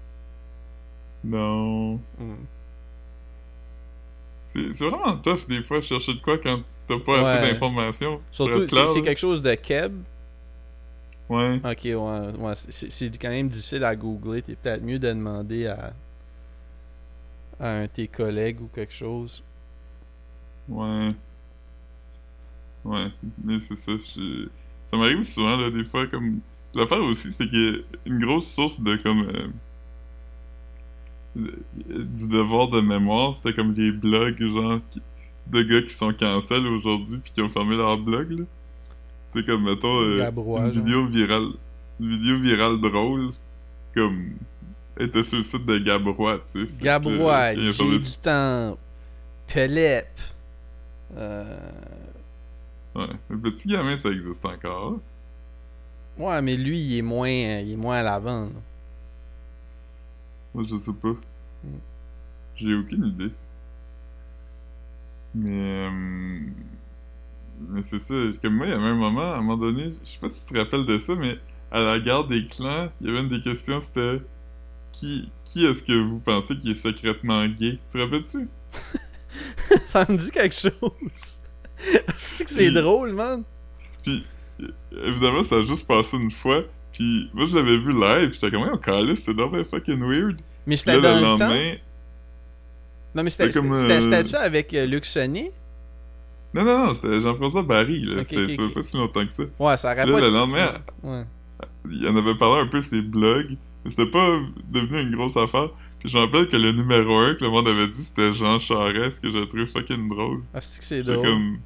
[1.25, 1.95] Non.
[2.19, 2.35] Hmm.
[4.45, 7.29] C'est c'est vraiment tough des fois de chercher de quoi quand t'as pas Ouais.
[7.31, 8.21] assez d'informations.
[8.31, 8.89] sur Surtout, cloud.
[8.89, 10.03] c'est quelque chose de Keb.
[11.29, 11.61] Ouais.
[11.65, 11.95] Ok, ouais,
[12.39, 14.43] ouais c'est- quand même difficile à googler.
[14.43, 15.95] T'es peut-être mieux de demander à,
[17.59, 19.43] à un de tes collègues ou quelque chose.
[20.69, 21.15] Ouais.
[22.85, 23.09] Ouais.
[23.45, 23.93] Mais c'est ça.
[24.17, 24.49] je-
[24.87, 26.41] Ça m'arrive souvent, là, des fois, comme.
[26.75, 29.21] L'affaire aussi, c'est a une grosse source de, comme.
[29.29, 29.49] euh,
[31.35, 35.03] Du devoir de mémoire, c'était comme les blogs, genre, qui-
[35.47, 38.45] de gars qui sont cancel aujourd'hui puis qui ont fermé leur blog, là.
[39.33, 40.69] C'est comme, mettons, euh, une genre.
[40.71, 41.49] vidéo virale.
[42.01, 43.31] Une vidéo virale drôle,
[43.95, 44.33] comme.
[44.99, 46.73] était sur le site de Gabrois, tu sais.
[46.81, 48.77] Gabrois, euh, j'ai du temps.
[49.47, 50.09] Pelep.
[51.17, 51.45] Euh...
[52.95, 53.07] Ouais.
[53.31, 54.99] Le petit gamin, ça existe encore.
[56.19, 58.43] Ouais, mais lui, il est moins, il est moins à l'avant.
[58.43, 58.49] là.
[60.55, 61.15] Moi, je sais pas.
[62.57, 63.33] J'ai aucune idée.
[65.35, 65.51] Mais.
[65.91, 66.41] euh,
[67.69, 68.15] Mais c'est ça.
[68.43, 70.47] Comme moi, il y avait un moment, à un moment donné, je sais pas si
[70.47, 71.39] tu te rappelles de ça, mais
[71.71, 74.21] à la garde des clans, il y avait une des questions, c'était.
[74.93, 77.79] Qui, qui est-ce que vous pensez qui est secrètement gay?
[77.91, 78.47] Tu te rappelles-tu?
[79.87, 81.41] ça me dit quelque chose.
[82.15, 83.43] c'est que c'est drôle, man.
[84.03, 84.23] Puis,
[84.93, 86.63] évidemment, ça a juste passé une fois.
[86.93, 88.33] Puis, moi, je l'avais vu live.
[88.35, 90.41] J'étais comme, on calait, c'est dommage fucking weird.
[90.67, 91.39] Mais c'était dans le temps?
[91.39, 91.77] lendemain.
[93.15, 95.05] Non, mais c'était euh, avec euh, Luc?
[96.55, 98.21] Non, non, non, c'était Jean-François Barry, là.
[98.23, 99.43] Ok, c'était pas si longtemps que ça.
[99.59, 100.21] Ouais, ça Puis là, pas...
[100.21, 101.25] le lendemain, Ouais.
[101.91, 104.39] il en avait parlé un peu ses blogs, mais c'était pas
[104.71, 105.71] devenu une grosse affaire.
[105.99, 108.59] Puis je me rappelle que le numéro 1 que le monde avait dit, c'était Jean
[108.59, 110.43] Charest, que j'ai trouvé fucking drôle.
[110.53, 111.25] Ah, c'est que c'est drôle.
[111.25, 111.59] comme...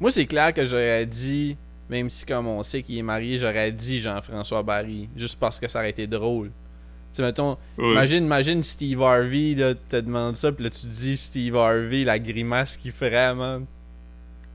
[0.00, 1.56] Moi, c'est clair que j'aurais dit,
[1.88, 5.68] même si comme on sait qu'il est marié, j'aurais dit Jean-François Barry, juste parce que
[5.68, 6.48] ça aurait été drôle.
[6.48, 7.92] Tu sais, mettons, Ouais.
[7.92, 12.18] imagine, imagine Steve Harvey, là, te demande ça, puis là, tu dis Steve Harvey, la
[12.18, 13.64] grimace qu'il ferait, man.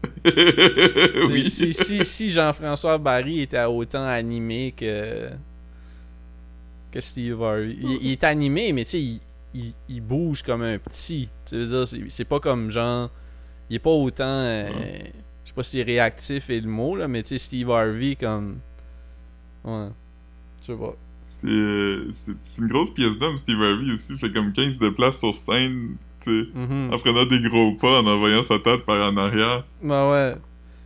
[1.29, 1.49] oui.
[1.49, 5.29] Si, si, si Jean-François Barry était autant animé que.
[6.91, 7.75] que Steve Harvey.
[7.81, 9.19] Il, il est animé, mais tu sais, il,
[9.53, 11.29] il, il bouge comme un petit.
[11.45, 13.09] Tu veux dire, c'est- pas comme genre.
[13.69, 14.23] Il est pas autant.
[14.25, 14.69] euh,
[15.43, 18.59] Je sais pas si réactif est le mot, là, mais tu sais, Steve Harvey, comme.
[19.63, 19.87] Ouais.
[20.61, 20.95] Je sais pas.
[21.25, 22.09] C'est euh,
[22.59, 24.17] une grosse pièce d'homme, Steve Harvey aussi.
[24.17, 25.97] Fait comme quand il se déplace sur scène,
[26.27, 26.93] tu sais, Mhm.
[26.93, 29.65] en prenant des gros pas, en envoyant sa tête par en arrière.
[29.81, 30.35] Ben ouais.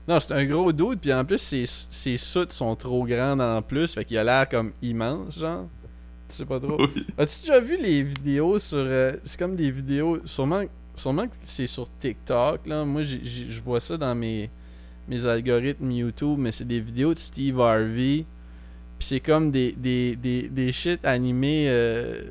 [0.07, 3.61] Non, c'est un gros doute, puis en plus, ses, ses soutes sont trop grandes en
[3.61, 5.67] plus, fait qu'il a l'air comme immense, genre.
[6.27, 6.77] Tu sais pas trop.
[6.95, 7.05] Oui.
[7.17, 8.77] As-tu déjà vu les vidéos sur.
[8.79, 10.19] euh, c'est comme des vidéos.
[10.25, 10.61] Sûrement,
[10.95, 12.83] sûrement que c'est sur TikTok, là.
[12.85, 14.49] Moi, je vois ça dans mes,
[15.07, 18.25] mes algorithmes YouTube, mais c'est des vidéos de Steve Harvey.
[18.97, 21.65] Puis c'est comme des, des, des, des shit animés.
[21.69, 22.23] euh,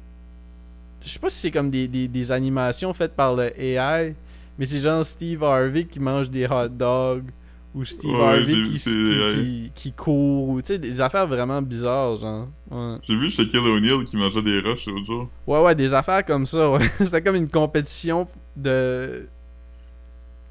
[1.03, 4.15] je sais pas si c'est comme des, des, des animations faites par le AI,
[4.59, 7.31] mais c'est genre Steve Harvey qui mange des hot dogs.
[7.73, 10.49] Ou Steve Ouais, Harvey qui, qui, qui, court.
[10.49, 12.49] Ou tu sais, des affaires vraiment bizarres, genre.
[12.69, 12.97] Ouais.
[13.05, 15.29] J'ai vu Shaquille O'Neal qui mangeait des roches l'autre jour.
[15.47, 16.85] Ouais, ouais, des affaires comme ça, ouais.
[16.99, 19.29] C'était comme une compétition de.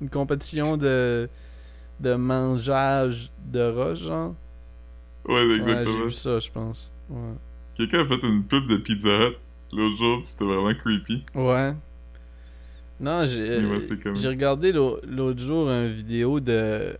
[0.01, 1.27] Une compétition de.
[1.99, 4.33] de mangeage de roche, genre.
[5.27, 6.05] Ouais, Ouais, j'ai exactement.
[6.05, 6.93] vu ça, je pense.
[7.09, 7.33] Ouais.
[7.75, 9.35] Quelqu'un a fait une pub de Pizza Hut
[9.71, 11.23] l'autre jour, c'était vraiment creepy.
[11.35, 11.73] Ouais.
[12.99, 13.57] Non, j'ai.
[13.65, 16.97] Ouais, comme- regardé l'au- l'autre jour une vidéo de.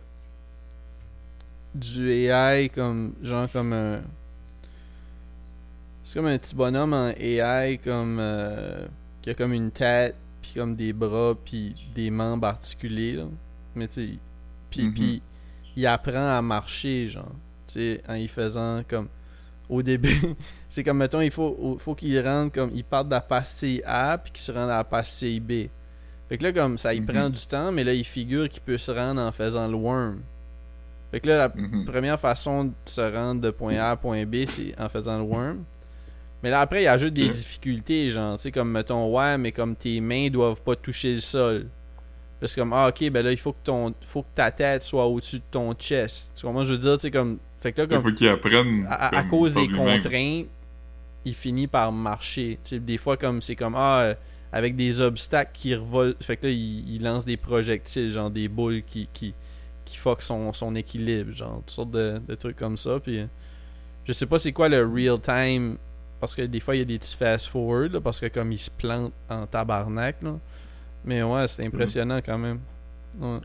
[1.74, 3.14] Du AI comme.
[3.22, 4.00] Genre comme un.
[6.04, 8.18] C'est comme un petit bonhomme en AI comme.
[8.20, 8.86] euh,
[9.22, 13.24] qui a comme une tête, puis comme des bras, puis des membres articulés, là.
[13.74, 14.18] Mais tu sais.
[14.70, 14.94] Puis, Mhm.
[14.94, 15.22] puis
[15.76, 17.30] il apprend à marcher, genre.
[17.66, 19.08] Tu sais, en y faisant comme.
[19.68, 20.08] Au début,
[20.70, 22.70] c'est comme, mettons, il faut, faut qu'il rentre comme.
[22.74, 25.68] Il part de la pastille A, puis qu'il se rende à la pastille B.
[26.28, 27.06] Fait que là, comme ça, il Mhm.
[27.08, 30.20] prend du temps, mais là, il figure qu'il peut se rendre en faisant le worm.
[31.10, 31.84] Fait que là, la Mhm.
[31.86, 35.24] première façon de se rendre de point A à point B, c'est en faisant le
[35.24, 35.64] worm.
[36.42, 37.32] Mais là, après, il ajoute des Ok.
[37.32, 41.20] difficultés, genre, tu sais, comme, mettons, ouais, mais comme tes mains doivent pas toucher le
[41.20, 41.66] sol.
[42.40, 44.82] Là, c'est comme, ah, ok, ben là, il faut que, ton, faut que ta tête
[44.82, 46.32] soit au-dessus de ton chest.
[46.36, 46.64] Tu comprends?
[46.64, 47.38] Je veux dire, tu sais, comme.
[47.58, 48.02] Fait que là, Il comme.
[48.08, 48.86] faut qu'il apprenne.
[48.88, 50.46] À, à cause des contraintes,
[51.24, 52.58] il finit par marcher.
[52.70, 54.14] Des fois, comme c'est comme ah, euh,
[54.52, 56.14] avec des obstacles qui revolent.
[56.20, 59.34] Fait que là, il, lance des projectiles, genre des boules qui qui,
[59.84, 63.00] qui fuck son, son équilibre, genre toutes sortes de, trucs comme ça.
[63.00, 63.26] Puis euh,
[64.04, 65.76] je sais pas c'est quoi le real time
[66.20, 68.52] parce que des fois il y a des petits fast forward là, parce que comme
[68.52, 70.38] il se plante en tabarnak là.
[71.04, 72.60] Mais ouais, c'est impressionnant quand même.
[73.18, 73.40] Ouais.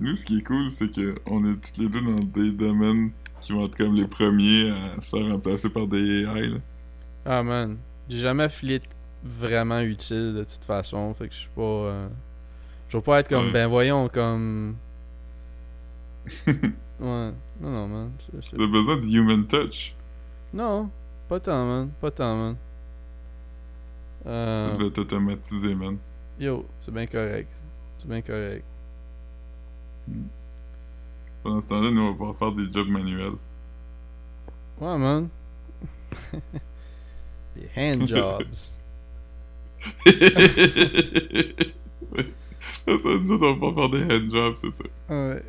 [0.00, 3.10] Nous, ce qui est cool, c'est que on est tous les deux dans des domaines
[3.40, 6.48] qui vont être comme les premiers à se faire remplacer par des AI.
[6.48, 6.58] Là.
[7.24, 7.76] Ah man,
[8.08, 8.84] j'ai jamais de
[9.22, 11.62] vraiment utile de toute façon, fait que je suis pas.
[11.62, 12.08] euh,
[12.88, 13.52] Je veux pas être comme, Ouais.
[13.52, 14.76] ben voyons, comme.
[16.46, 16.52] ouais,
[17.00, 18.12] non, non, man.
[18.50, 19.94] T'as besoin du human touch.
[20.52, 20.90] Non,
[21.28, 21.90] pas tant, man.
[22.00, 22.56] Pas tant, man.
[24.26, 25.96] Euh, t'automatiser, man.
[26.38, 27.50] yo, c'est bien correct.
[27.98, 28.64] C'est bien correct.
[31.42, 33.32] Pendant ce temps-là, nous, on va pouvoir faire des jobs manuels.
[34.80, 35.28] Ouais, man.
[37.56, 38.44] Des hand jobs.
[38.54, 40.12] ça,
[42.86, 44.84] ça ça, on va pouvoir faire des handjobs, c'est ça.
[45.10, 45.42] ouais.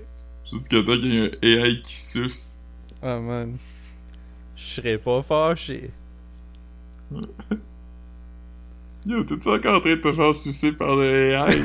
[0.52, 2.56] Jusqu'à temps qu'il y ait un AI qui suce.
[3.02, 3.58] Ah, man.
[4.56, 5.92] Je serais pas fâché.
[9.06, 11.62] Yo, t'es-tu encore en train de te faire sucer par des AI?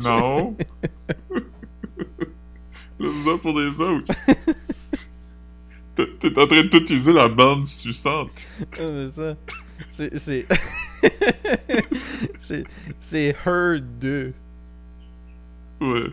[0.00, 0.56] non.
[3.00, 4.14] Laisse ça pour les autres.
[6.20, 8.30] T'es- en train de tout utiliser la bande suçante.
[8.72, 9.36] Ah, c'est ça.
[9.88, 10.18] C'est.
[10.18, 10.46] C'est.
[12.38, 12.64] c'est.
[13.00, 14.32] C'est Her 2.
[15.80, 16.06] Ouais.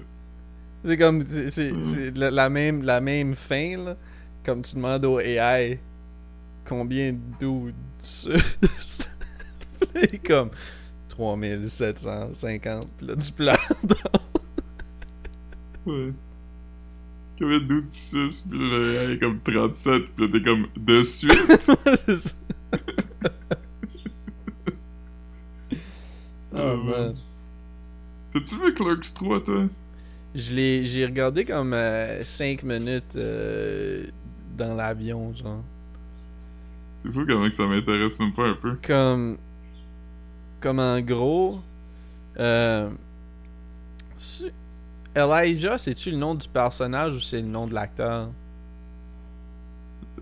[0.86, 1.24] C'est comme.
[1.28, 1.86] C'est c'est- Mm.
[1.86, 3.96] c'est la, la même, la même fin, là.
[4.44, 5.80] Comme tu demandes au AI
[6.66, 7.14] combien
[9.96, 10.50] est comme
[11.10, 12.88] 3750.
[12.98, 13.58] Puis là, tu plantes.
[15.86, 16.14] Ouais.
[17.40, 18.42] Combien doutes tu suces?
[18.50, 20.16] Puis là, AI est comme 37.
[20.16, 21.32] Puis là, t'es comme de suite?
[26.54, 27.16] oh man.
[28.34, 29.66] T'as-tu vu Clerks 3, toi?
[30.36, 31.76] Je l'ai, j'ai regardé comme
[32.22, 34.04] 5 minutes euh,
[34.58, 35.64] dans l'avion, genre.
[37.04, 38.76] C'est fou comment que ça m'intéresse même pas un peu.
[38.86, 39.38] Comme,
[40.60, 41.60] comme en gros,
[42.40, 42.90] euh,
[45.18, 48.30] Elijah, c'est-tu le nom du personnage ou c'est le nom de l'acteur?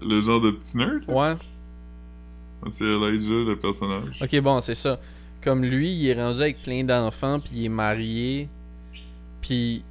[0.01, 1.03] Le genre de petit nerd?
[1.07, 1.35] Ouais.
[2.71, 4.17] C'est Elijah, le personnage.
[4.21, 4.99] Ok, bon, c'est ça.
[5.43, 8.49] Comme lui, il est rendu avec plein d'enfants, puis il est marié,
[9.41, 9.83] puis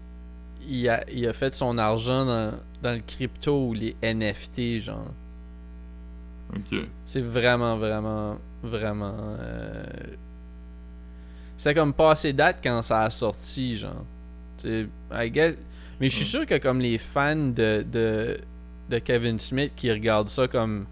[0.68, 5.12] il a, il a fait son argent dans, dans le crypto ou les NFT, genre.
[6.54, 6.78] Ok.
[7.06, 9.14] C'est vraiment, vraiment, vraiment.
[9.40, 9.84] Euh...
[11.56, 14.04] C'était comme passé date quand ça a sorti, genre.
[14.64, 14.86] C'est.
[15.12, 15.56] I guess...
[16.00, 16.30] Mais je suis Ouais.
[16.30, 18.36] sûr que comme les fans de, de,
[18.90, 20.86] de Kevin Smith qui regardent ça comme.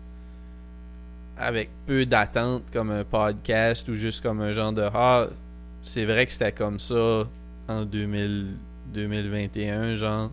[1.36, 4.82] avec peu d'attente, comme un podcast ou juste comme un genre de.
[4.94, 5.26] Ah,
[5.82, 7.24] c'est vrai que c'était comme ça
[7.68, 8.56] en 2000,
[8.92, 10.30] 2021, genre.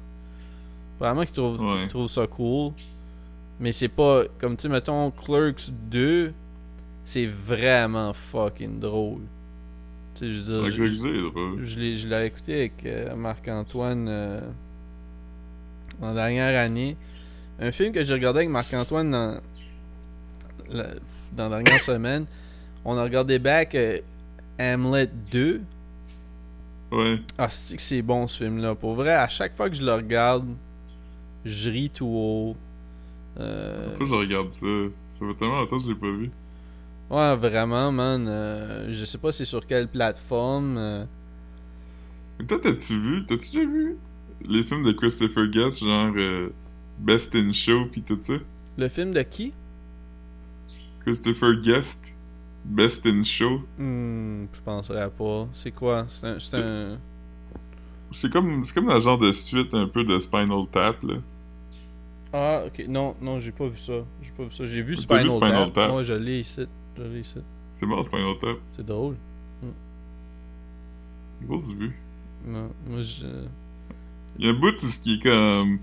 [1.00, 1.88] Vraiment qu'ils trouvent, Ouais.
[1.88, 2.74] trouvent ça cool.
[3.60, 4.24] Mais c'est pas.
[4.40, 6.32] Comme tu mettons, Clerks 2,
[7.04, 9.22] c'est vraiment fucking drôle.
[10.20, 10.70] Je veux dire.
[10.70, 11.64] Je- 2 est drôle.
[11.66, 14.42] je l'ai, je l'ai écouté avec euh, Marc-Antoine euh,
[16.02, 16.98] en dernière année.
[17.60, 19.40] Un film que j'ai regardé avec Marc-Antoine dans,
[20.70, 20.88] la,
[21.34, 22.26] dans la dernière semaine.
[22.86, 23.98] On a regardé back euh,
[24.60, 25.62] Hamlet 2.
[26.92, 27.20] Ouais.
[27.38, 28.76] Ah, c'est que c'est bon ce film-là.
[28.76, 30.48] Pour vrai, à chaque fois que je le regarde,
[31.46, 32.56] je ris tout haut.
[33.40, 34.66] Euh, que je regarde ça?
[35.12, 36.32] Ça fait tellement longtemps que je l'ai pas vu.
[37.10, 38.26] Ouais, vraiment, man.
[38.28, 40.78] euh, je sais pas c'est sur quelle plateforme.
[40.78, 41.06] euh.
[42.40, 43.26] Mais toi, t'as-tu vu?
[43.26, 43.98] T'as-tu déjà vu
[44.48, 46.50] les films de Christopher Guest, genre euh,
[47.00, 48.34] Best in Show pis tout ça?
[48.78, 49.54] Le film de qui?
[51.06, 52.16] Christopher Guest,
[52.64, 53.62] Best in Show.
[53.78, 55.48] Hmm, je penserais pas.
[55.54, 56.06] C'est quoi?
[56.08, 56.40] C'est un.
[56.40, 56.98] C'est un...
[58.12, 61.16] C'est comme, c'est comme la genre de suite un peu de Spinal Tap, là.
[62.34, 62.86] Ah, ok.
[62.88, 64.06] Non, non, j'ai pas vu ça.
[64.22, 64.64] J'ai pas vu ça.
[64.64, 65.74] J'ai vu Spinal, vu Spinal Tap.
[65.74, 65.92] Tap?
[65.92, 66.66] Moi, je l'ai ici.
[67.00, 67.40] Je l'ai ici.
[67.72, 68.58] C'est bon, Spinal Tap.
[68.76, 69.16] C'est drôle.
[71.42, 71.96] Vue.
[72.46, 73.26] Non, moi, je.
[74.38, 75.80] Il y a un bout tout ce qui est comme.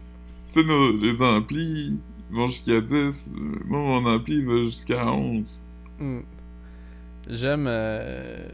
[0.48, 1.98] Tu sais, nos, les amplis
[2.30, 3.30] vont jusqu'à 10.
[3.64, 5.62] Moi, mon ampli va jusqu'à 11.
[5.98, 6.20] Hmm.
[7.28, 8.48] J'aime euh,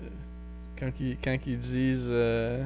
[0.79, 2.65] quand, ils, quand ils disent euh,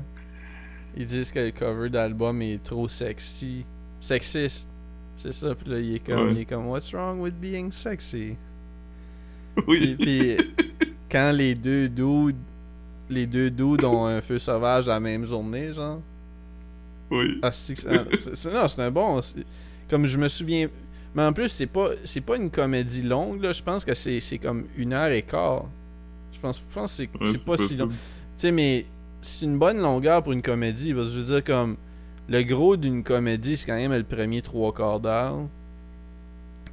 [0.96, 3.64] ils disent que le cover d'album est trop sexy,
[4.00, 4.68] sexiste.
[5.16, 6.32] C'est ça, puis là il est comme Ouais.
[6.32, 8.36] il est comme What's wrong with being sexy?
[9.66, 9.96] Oui.
[9.98, 12.36] Puis, puis quand les deux dudes
[13.08, 16.00] les deux dudes ont un feu sauvage la même journée, genre.
[17.10, 17.38] Oui.
[17.42, 19.20] Ah, c'est, non, c'est un bon.
[19.88, 20.68] Comme je me souviens.
[21.14, 23.52] Mais en plus, c'est pas, c'est pas une comédie longue, là.
[23.52, 25.66] Je pense que c'est, c'est comme une heure et quart.
[26.32, 27.88] Je pense, je pense que c'est, Ouais, c'est pas si long.
[27.88, 27.94] Tu
[28.36, 28.84] sais, mais
[29.22, 30.92] c'est une bonne longueur pour une comédie.
[30.92, 31.76] Parce que je veux dire, comme.
[32.28, 35.38] Le gros d'une comédie, c'est quand même le premier trois quarts d'heure.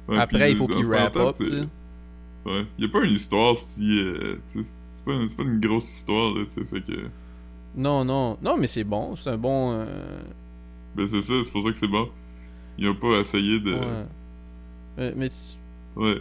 [0.08, 1.68] Ouais, Après, il faut qu'il wrap up, tu sais.
[2.46, 2.66] Ouais.
[2.78, 4.00] Y a pas une histoire si.
[4.00, 4.64] euh, c'est
[5.04, 6.66] pas, pas une grosse histoire, là, tu sais.
[6.66, 7.00] Fait que.
[7.76, 8.36] Non, non.
[8.42, 9.16] Non, mais c'est bon.
[9.16, 9.72] C'est un bon.
[9.72, 9.86] euh,
[10.94, 12.08] Ben, c'est ça, c'est pour ça que c'est bon.
[12.78, 13.72] Ils ont pas essayé de.
[13.74, 14.04] ouais.
[14.96, 15.36] Mais, mais tu-
[16.00, 16.20] Ouais.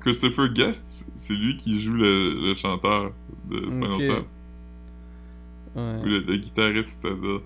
[0.00, 3.12] Christopher Guest, c'est lui qui joue le, le chanteur
[3.50, 4.06] de Spinal Ok.
[4.06, 4.24] Tap.
[5.76, 6.00] ouais.
[6.02, 7.40] Ou le, le guitariste, c'est-à-dire.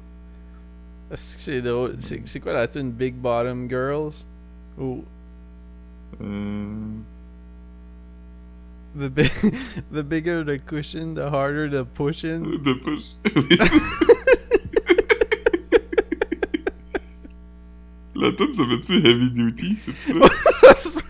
[1.10, 1.96] Est-ce que c'est drôle?
[2.00, 4.24] C'est, c'est quoi la tune Big Bottom Girls?
[4.78, 5.04] Ou
[6.20, 6.74] Euh...
[8.94, 9.30] the, big,
[9.92, 12.62] the bigger the cushion, the harder the pushing?
[12.62, 13.12] De push.
[18.16, 21.00] La tune s'appelle-tu Heavy Duty, c'est ça?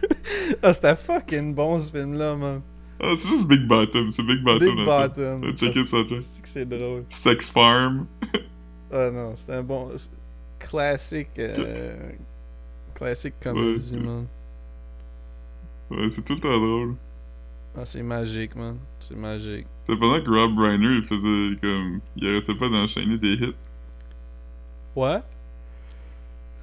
[0.63, 2.63] ah, c'était fucking bon ce film-là, man.
[2.99, 4.77] Ah, c'est juste Big Bottom, c'est Big Bottom.
[4.77, 4.87] Big.
[4.87, 5.57] Bottom.
[5.57, 5.67] Ça.
[6.23, 7.05] C'est que c'est drôle?
[7.11, 8.07] Sex Farm.
[8.91, 9.91] Ah non, c'était un bon.
[9.97, 10.11] c'est-
[10.59, 11.29] Classique.
[11.39, 12.13] Euh,
[12.95, 14.01] classique comédie, Ouais.
[14.03, 14.27] man.
[15.91, 16.95] Ouais, c'est tout le temps drôle.
[17.77, 18.79] Ah, c'est magique, man.
[19.01, 19.67] C'est magique.
[19.77, 22.01] C'était pendant que Rob Reiner, il faisait comme...
[22.17, 23.55] Il arrêtait pas d'enchaîner des hits.
[24.95, 25.19] Ouais?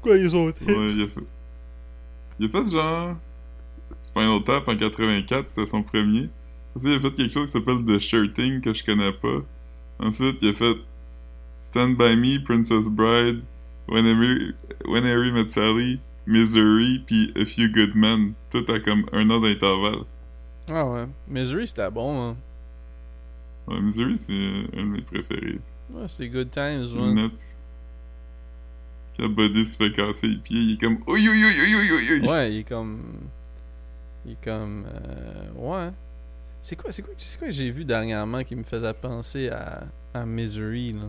[0.01, 0.65] Quoi, ils ont été?
[0.65, 1.27] Ouais, il a fait...
[2.39, 3.17] Il a fait genre...
[4.01, 6.29] Spinal Tap en 84, c'était son premier.
[6.75, 9.41] Ensuite, il a fait quelque chose qui s'appelle The Shirting, que je connais pas.
[9.99, 10.77] Ensuite, il a fait
[11.59, 13.41] Stand By Me, Princess Bride,
[13.87, 14.53] When Harry,
[14.85, 18.33] When Harry Met Sally, Misery, puis A Few Good Men.
[18.49, 20.05] Tout à comme un an d'intervalle.
[20.73, 21.05] Ah ouais.
[21.27, 22.35] Misery, c'était bon, man.
[23.67, 25.59] Ouais, Misery, c'est un de mes préférés.
[25.93, 27.13] Ouais, c'est Good Times, man.
[27.15, 27.31] Nuts.
[29.17, 32.31] Quand Buddy se fait casser les pieds, il est comme oi, oi, oi, oi, oi.
[32.31, 33.01] Ouais, il est comme.
[34.25, 34.85] Il est comme.
[34.87, 35.91] euh, Ouais.
[36.61, 39.83] C'est quoi, c'est quoi, c'est quoi que j'ai vu dernièrement qui me faisait penser à,
[40.13, 41.07] à Misery, là?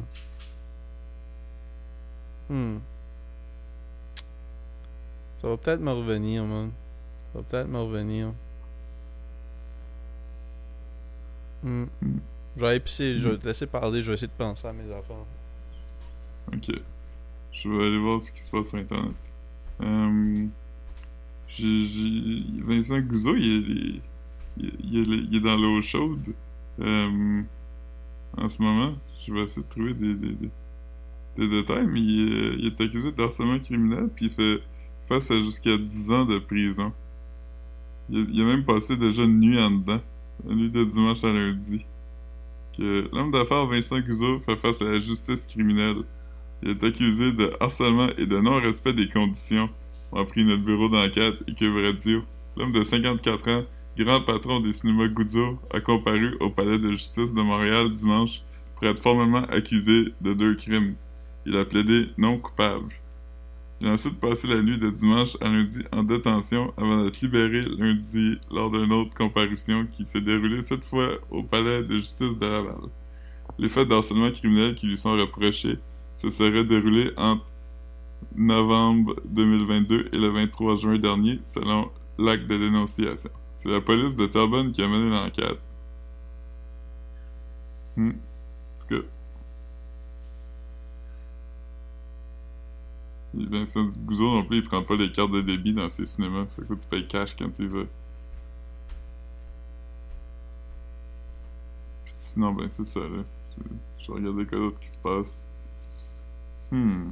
[2.48, 2.79] Hmm.
[5.40, 6.70] Ça va peut-être me revenir, man.
[7.33, 8.33] Ça va peut-être me revenir.
[11.62, 11.85] Hmm.
[12.57, 15.16] Je vais je vais te laisser parler, je vais essayer de penser à mes affaires.
[16.53, 16.70] Ok.
[17.53, 19.14] Je vais aller voir ce qui se passe sur Internet.
[19.83, 20.46] Euh,
[21.59, 24.01] Vincent Gouzeau, il
[24.59, 26.35] est, il, est- il dans l'eau chaude
[26.81, 27.42] euh,
[28.37, 28.94] en ce moment.
[29.27, 30.51] Je vais essayer de trouver des, des, des,
[31.38, 34.62] des détails, mais il est, il est accusé d'harcèlement criminel, puis il fait
[35.09, 36.92] face à jusqu'à 10 ans de prison.
[38.11, 40.01] Il a même passé déjà une nuit en dedans,
[40.47, 41.85] nuit de dimanche à lundi.
[42.77, 46.03] Que l'homme d'affaires Vincent Gouzeau fait face à la justice criminelle.
[46.63, 49.69] Il est accusé de harcèlement et de non-respect des conditions,
[50.15, 52.23] a appris notre bureau d'enquête et Cube Radio.
[52.57, 53.65] L'homme de 54 ans,
[53.99, 58.43] grand patron des cinémas Goudzo, a comparu au palais de justice de Montréal dimanche
[58.77, 60.95] pour être formellement accusé de deux crimes.
[61.47, 62.93] Il a plaidé non coupable.
[63.83, 67.64] Il a ensuite passé la nuit de dimanche à lundi en détention avant d'être libéré
[67.64, 72.47] lundi lors d'une autre comparution qui s'est déroulée cette fois au palais de justice de
[72.47, 72.77] Laval.
[73.59, 75.81] Les faits d'harcèlement criminel qui lui sont reprochés
[76.14, 77.45] se seraient déroulés entre
[78.37, 83.31] novembre 2022 et le 23 juin dernier, selon l'acte de dénonciation.
[83.57, 85.59] C'est la police de Terrebonne qui a mené l'enquête.
[87.97, 88.11] Hmm.
[88.11, 89.03] En tout cas.
[89.03, 89.09] Et
[93.35, 96.47] Vincent Gouzeau non plus, il prend pas les cartes de débit dans ses cinémas.
[96.55, 97.85] Fait que tu payes cash quand tu vas.
[102.05, 103.23] Puis sinon, ben c'est ça, là.
[103.99, 105.45] Je vais regarder quoi d'autre qui se passe.
[106.71, 107.11] Hmm.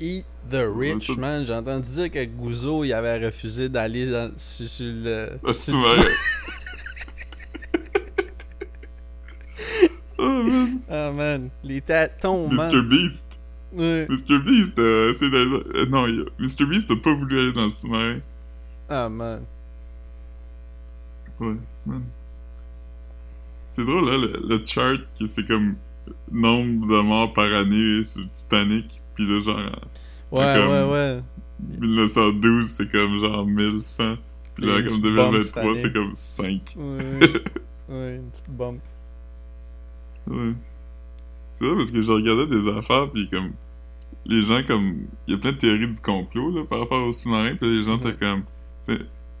[0.00, 1.46] Eat the Rich, man.
[1.46, 5.38] J'ai entendu dire que Gouzo, il avait refusé d'aller dans- sur, sur le.
[5.46, 5.76] Ah, sur
[10.18, 10.80] oh man.
[10.90, 11.50] Ah, man.
[11.62, 12.54] Les tâtons, Mr.
[12.56, 12.88] man.
[12.88, 13.33] Beast.
[13.74, 14.06] Ouais.
[14.08, 14.38] Mr.
[14.44, 16.64] Beast, euh, c'est d'aller- euh, non, il- Mr.
[16.66, 18.18] Beast pas voulu aller dans le sous-marin.
[18.88, 19.42] Ah, man.
[21.40, 21.54] Ouais,
[21.86, 22.02] man.
[23.68, 25.74] C'est drôle, là, le, le chart, qui c'est comme
[26.30, 30.92] nombre de morts par année sur le Titanic, pis là, genre, en Ouais, comme- ouais,
[30.92, 31.22] ouais.
[31.80, 34.16] 1912, c'est comme genre 1100,
[34.54, 36.74] pis Il y a là, comme petite bombe 2023, cette c'est comme 5.
[36.76, 36.84] Ouais,
[37.88, 38.80] ouais, une petite bump.
[40.28, 40.52] Ouais.
[41.54, 43.52] C'est vrai parce que je regardais des affaires pis comme
[44.26, 47.12] les gens comme il y a plein de théories du complot là par rapport au
[47.12, 48.44] sous-marin puis les gens étaient comme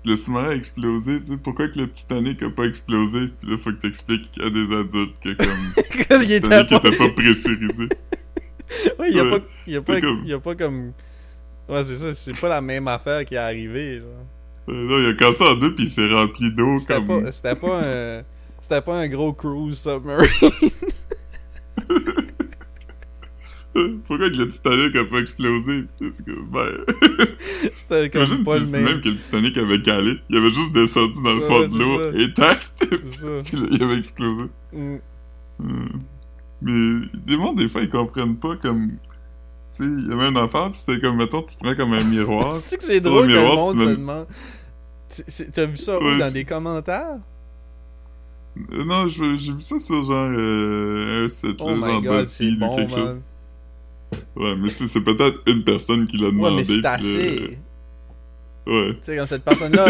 [0.06, 3.28] le sous-marin a explosé, tu sais, pourquoi que le Titanic a pas explosé?
[3.40, 6.76] Puis là, faut que t'expliques à des adultes que comme il le Titanic pas...
[6.76, 7.88] était pas pressurisé.
[8.98, 9.38] Ouais, il y a Ouais.
[9.40, 9.44] pas...
[9.66, 10.00] Y a pas...
[10.00, 10.92] comme- y a pas comme...
[11.68, 14.04] Ouais, c'est ça, c'est pas la même affaire qui est arrivée, là,
[14.68, 17.06] il a cassé en deux puis il s'est rempli d'eau comme...
[17.06, 17.32] pas...
[17.32, 18.22] C'était pas un...
[18.60, 20.28] C'était pas un gros cruise submarine.
[24.06, 25.84] Pourquoi que le Titanic a pas explosé?
[25.98, 26.68] C'est comme, ben...
[27.76, 28.84] C'était comme Imagine pas si le même.
[28.84, 30.16] même que le Titanic avait calé.
[30.30, 31.98] Il avait juste descendu dans le Ouais, fond ouais, de l'eau
[33.44, 34.44] puis là, il avait explosé.
[34.72, 34.94] Mm.
[35.60, 35.66] Euh,
[36.62, 38.92] Mais les gens, des fois, ils comprennent pas comme...
[39.76, 42.04] Tu sais, il y avait un enfant, puis c'était comme, mettons, tu prends comme un
[42.04, 42.54] miroir.
[42.54, 44.26] C'est que c'est drôle le que le monde tu se demande.
[45.52, 47.18] T'as vu ça où, dans des commentaires?
[48.72, 52.88] Euh, non, j'ai vu ça sur genre euh, un site, Oh genre god, ou bon,
[52.88, 53.20] chose.
[54.36, 56.56] Ouais, mais tu sais, c'est peut-être une personne qui l'a Ouais, demandé.
[56.56, 57.58] mais c'est puis assez.
[58.66, 59.86] Ouais, Tu sais, comme cette personne-là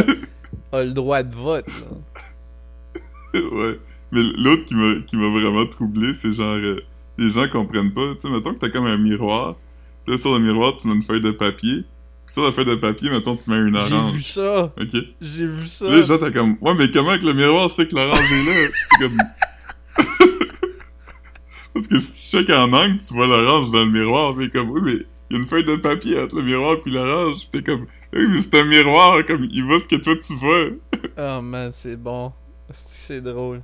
[0.73, 3.41] a le droit de vote, là.
[3.53, 3.79] ouais.
[4.13, 6.55] Mais l'autre qui m'a vraiment troublé, c'est genre...
[6.57, 6.81] euh,
[7.19, 8.15] les gens comprennent pas.
[8.15, 9.57] Tu sais, mettons que t'as comme un miroir.
[10.05, 11.85] Puis là, sur le miroir, tu mets une feuille de papier.
[12.27, 14.23] Puis sur la feuille de papier, mettons, tu mets une J'ai vu orange.
[14.23, 14.65] ça.
[14.81, 14.97] OK?
[15.21, 15.87] J'ai vu ça.
[15.89, 16.57] Là, les gens, t'as comme...
[16.61, 18.69] Ouais, mais comment que le miroir sait que l'orange est là?
[18.91, 19.17] C'est comme...
[21.75, 24.71] Parce que si tu checkes en angle, tu vois l'orange dans le miroir, mais comme,
[24.71, 24.93] oui, mais
[25.31, 28.27] il y a une feuille de papier entre le miroir puis l'orange, t'es comme, oui,
[28.31, 30.67] mais c'est un miroir, comme, il voit ce que toi tu vois.
[31.17, 32.33] Oh man, c'est bon.
[32.71, 33.63] C'est drôle.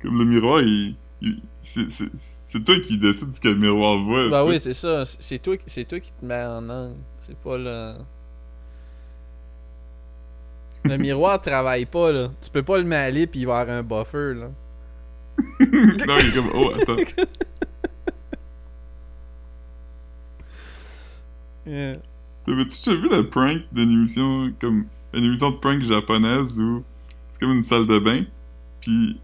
[0.00, 0.96] Comme le miroir, il...
[1.20, 2.08] il- c'est, c'est,
[2.46, 4.28] c'est toi qui décides ce que le miroir voit.
[4.28, 5.04] Bah oui, c'est ça.
[5.06, 6.96] C'est toi, toi qui te mets en angle.
[7.20, 7.94] C'est pas le.
[10.82, 12.32] Le miroir travaille pas, là.
[12.42, 14.50] Tu peux pas le mêler pis il va avoir un buffer, là.
[15.60, 16.96] Non, il est comme, oh, attends.
[21.66, 21.96] Yeah.
[22.46, 26.82] T'avais-tu déjà vu le prank d'une émission, comme, une émission de prank japonaise où
[27.30, 28.22] c'est comme une salle de bain,
[28.80, 29.20] puis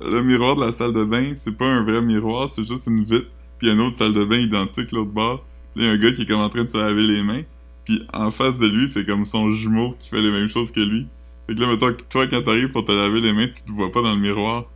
[0.00, 3.04] le miroir de la salle de bain, c'est pas un vrai miroir, c'est juste une
[3.04, 3.28] vitre,
[3.58, 5.44] puis une autre salle de bain identique l'autre bord.
[5.76, 7.22] Là, il y a un gars qui est comme en train de se laver les
[7.22, 7.42] mains,
[7.84, 10.80] puis en face de lui, c'est comme son jumeau qui fait les mêmes choses que
[10.80, 11.06] lui.
[11.46, 13.92] Fait que là, mettons toi, quand t'arrives pour te laver les mains, tu te vois
[13.92, 14.66] pas dans le miroir.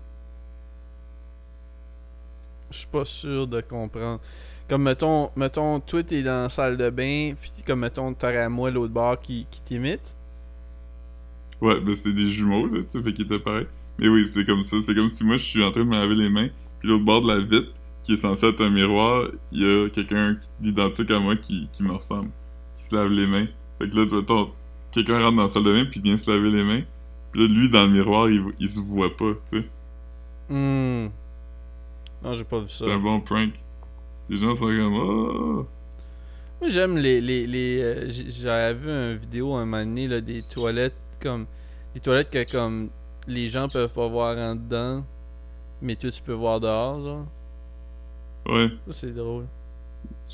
[2.71, 4.21] Je suis pas sûr de comprendre.
[4.69, 8.71] Comme mettons, mettons, toi t'es dans la salle de bain, puis comme mettons, t'aurais moi
[8.71, 10.15] l'autre bord qui, qui t'imite.
[11.61, 13.67] Ouais, ben c'est des jumeaux, là, tu sais, fait qu'ils étaient pareils.
[13.99, 14.77] Mais oui, c'est comme ça.
[14.83, 16.49] C'est comme si moi, je suis en train de me laver les mains,
[16.81, 19.89] puis l'autre bord de la vitre, qui est censé être un miroir, il y a
[19.89, 22.31] quelqu'un d'identique à moi qui, qui me ressemble,
[22.77, 23.47] qui se lave les mains.
[23.79, 24.51] Fait que là, mettons,
[24.93, 26.83] quelqu'un rentre dans la salle de bain, puis vient se laver les mains.
[27.33, 29.69] Puis là, lui, dans le miroir, il, il se voit pas, tu sais.
[30.49, 31.09] Hmm.
[32.23, 32.85] Non, j'ai pas vu ça.
[32.87, 33.53] C'est un bon prank.
[34.29, 35.67] Les gens sont comme, oh!
[36.61, 37.21] Moi, j'aime les.
[37.21, 41.47] les, les euh, J'avais vu une vidéo un moment donné, là, des toilettes comme.
[41.95, 42.89] Des toilettes que, comme.
[43.29, 45.05] Les gens peuvent pas voir en dedans,
[45.83, 47.27] mais toi, tu peux voir dehors, genre.
[48.49, 49.47] Ouais, Ça, c'est drôle.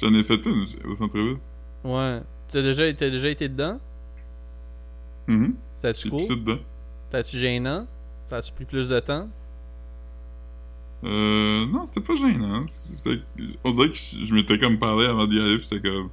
[0.01, 1.39] j'en ai fait une au centre-ville.
[1.83, 2.21] Ouais.
[2.49, 3.81] T'as déjà, t'as déjà été dedans?
[5.27, 5.55] Mhm.
[5.81, 6.59] T'as-tu J'ai cool?
[7.11, 7.87] T'as-tu gênant?
[8.29, 9.29] T'as-tu pris plus de temps?
[11.05, 12.67] Euh, non, c'était pas gênant.
[13.65, 16.11] On dirait que je, m'étais comme parlé avant d'y aller, pis j'étais comme...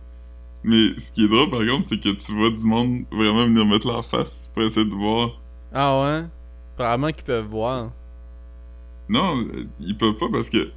[0.64, 3.66] Mais ce qui est drôle, par contre, c'est que tu vois du monde vraiment venir
[3.66, 5.40] mettre leur face pour essayer de voir.
[5.74, 6.28] Ah ouais?
[6.76, 7.92] Probablement qu'ils peuvent voir.
[9.08, 9.46] Non,
[9.80, 10.72] ils peuvent pas parce que...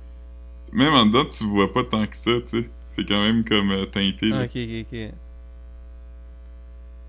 [0.73, 2.71] Même en dedans, tu vois pas tant que ça, tu sais.
[2.85, 4.41] C'est quand même comme euh, teinté, là.
[4.41, 5.13] Ah, ok, ok, ok.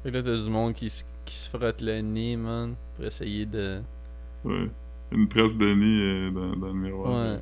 [0.03, 0.91] Fait que là, t'as du monde qui,
[1.23, 3.81] qui se frotte le nez, man, pour essayer de.
[4.43, 4.69] Ouais.
[5.13, 7.11] Une trace de nez dans, dans le miroir.
[7.11, 7.41] Ouais.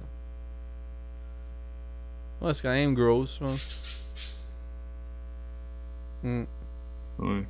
[2.41, 3.55] Ouais, c'est quand même gross, man.
[6.23, 6.43] Hmm.
[7.19, 7.47] Ouais.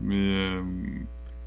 [0.00, 0.62] Mais, euh,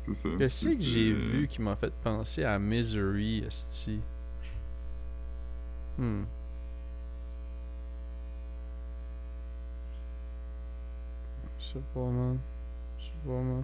[0.05, 0.29] c'est ça.
[0.37, 3.99] Qu'est-ce que j'ai euh, vu qui m'a fait penser à Misery, esti?
[5.97, 6.23] Hmm.
[11.57, 12.37] Je sais pas, man.
[12.97, 13.63] Je sais pas, man.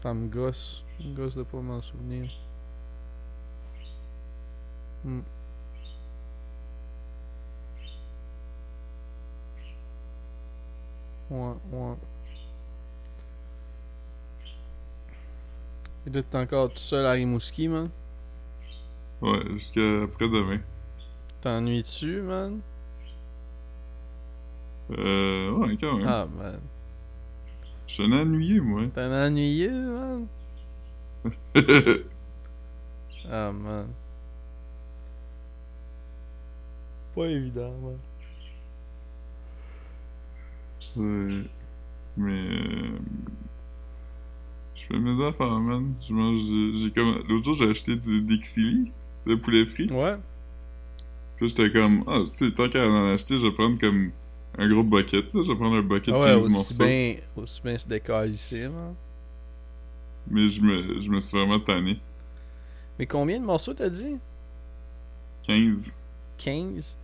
[0.00, 0.84] Ça me gosse.
[1.00, 2.30] Me gosse de pas m'en souvenir.
[5.04, 5.20] Hmm.
[11.30, 11.94] Ouais, ouais.
[16.06, 17.90] Et là, t'es encore tout seul à Rimouski, man?
[19.20, 20.60] Ouais, jusqu'à après-demain.
[21.40, 22.60] T'ennuies-tu, man?
[24.90, 26.06] Euh, ouais, quand même.
[26.08, 26.60] Ah, man.
[27.88, 28.82] Je suis un ennuyé, moi.
[28.94, 30.26] T'en as ennuyé, man?
[33.30, 33.88] Ah, man.
[37.14, 37.98] Pas évident, man.
[42.16, 42.30] Mais.
[42.30, 42.98] Euh...
[44.76, 45.94] Je fais mes affaires, man.
[46.06, 46.80] Je mange.
[46.80, 47.22] J'ai comme.
[47.28, 48.92] L'autre jour, j'ai acheté du Dixili,
[49.26, 49.90] de poulet frit.
[49.90, 50.16] Ouais.
[51.36, 52.04] Puis j'étais comme.
[52.06, 54.10] Ah, tu sais, tant qu'à en acheter, je vais prendre comme
[54.58, 55.42] un gros bucket, là.
[55.44, 56.74] Je vais prendre un bucket ah ouais, de 15 aussi morceaux.
[56.84, 58.62] bien, aussi bien se décaler ici.
[60.30, 61.98] Mais je me, je me suis vraiment tanné.
[62.98, 64.18] Mais combien de morceaux t'as dit?
[65.44, 65.94] 15.
[66.36, 66.98] 15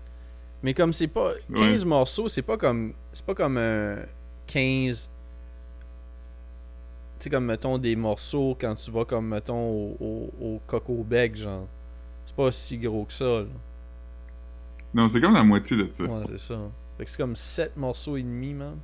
[0.63, 1.33] Mais comme c'est pas.
[1.55, 2.93] 15 morceaux, c'est pas comme.
[3.13, 3.97] C'est pas comme un
[4.49, 5.11] 15.
[7.19, 11.05] Tu sais, comme mettons des morceaux quand tu vas comme mettons au, au, au coco
[11.05, 11.67] bec, genre.
[12.27, 13.47] C'est pas si gros que ça, là.
[14.93, 16.05] Non, c'est comme la moitié de ça.
[16.05, 16.59] Ouais, c'est ça.
[16.99, 18.77] Fait que c'est comme 7 morceaux et demi, man.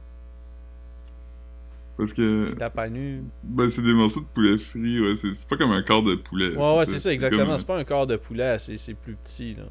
[1.96, 2.54] Parce que.
[2.58, 3.22] T'as pas nu.
[3.42, 5.14] Ben, c'est des morceaux de poulet frit, ouais.
[5.16, 6.56] C'est pas comme un quart de poulet.
[6.56, 7.44] Ouais, ouais, c'est ça, exactement.
[7.46, 9.64] comme- C'est pas un quart de poulet, c'est c'est plus petit, là.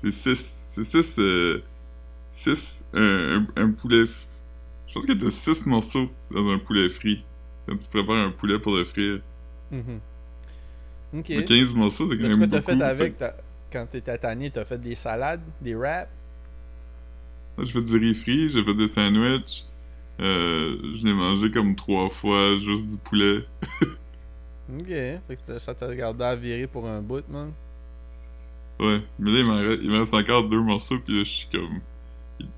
[0.00, 0.60] C'est 6.
[0.74, 1.18] C'est 6.
[2.32, 2.84] 6.
[2.94, 4.04] Un, un, un poulet.
[4.88, 7.24] Je pense que t'as 6 morceaux dans un poulet frit.
[7.68, 9.20] Quand tu prépares un poulet pour le frire.
[9.72, 10.00] Mhm.
[11.18, 11.26] Ok.
[11.30, 12.48] Mais 15 morceaux, c'est quand Qu'est-ce même.
[12.48, 12.78] que t'as beaucoup.
[12.78, 13.14] fait avec
[13.72, 14.50] quand t'étais tanné?
[14.50, 16.08] T'as fait des salades, des wraps?
[17.58, 19.64] J'ai fait du riz frit, j'ai fait des sandwichs.
[20.20, 23.44] Euh, je l'ai mangé comme 3 fois, juste du poulet.
[24.68, 24.88] Ok.
[24.88, 27.52] Fait que ça t'a regardé à virer pour un bout, man.
[28.80, 31.80] Ouais, mais là, il reste, me reste encore deux morceaux, puis là, je suis comme...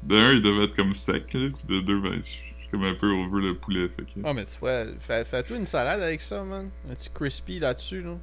[0.03, 2.41] De un, il devait être comme sec, là, puis de deux, ben, je suis
[2.71, 4.21] comme un peu over le poulet, fait que...
[4.25, 4.53] Ah, mais tu
[5.01, 6.71] fais- fais-toi une salade avec ça, man.
[6.91, 8.17] Un petit crispy là-dessus, là.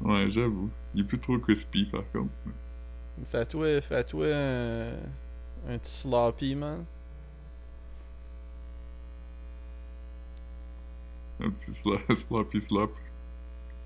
[0.00, 0.70] Ouais, j'avoue.
[0.94, 2.30] Il est plus trop crispy, par contre.
[3.24, 4.92] Fais-toi, fais-toi un,
[5.68, 6.84] un petit sloppy, man.
[11.40, 12.92] Un petit sla- sloppy slop.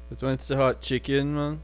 [0.08, 1.58] Fais-toi un petit hot chicken, man.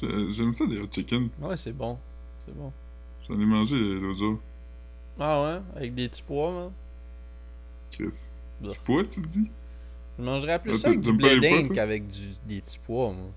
[0.00, 1.28] J'ai- J'aime ça, les hot chicken.
[1.40, 1.98] Ouais, c'est bon.
[2.44, 2.72] C'est bon.
[3.28, 4.38] J'en ai mangé l'autre jour.
[5.18, 5.60] Ah ouais?
[5.76, 6.72] Avec des petits pois, man.
[7.90, 8.14] Chris.
[8.64, 9.50] C'est poids, tu dis?
[10.18, 13.30] Je mangerais plus Ah, ça avec du blé d'Inde qu'avec du, des petits pois, moi.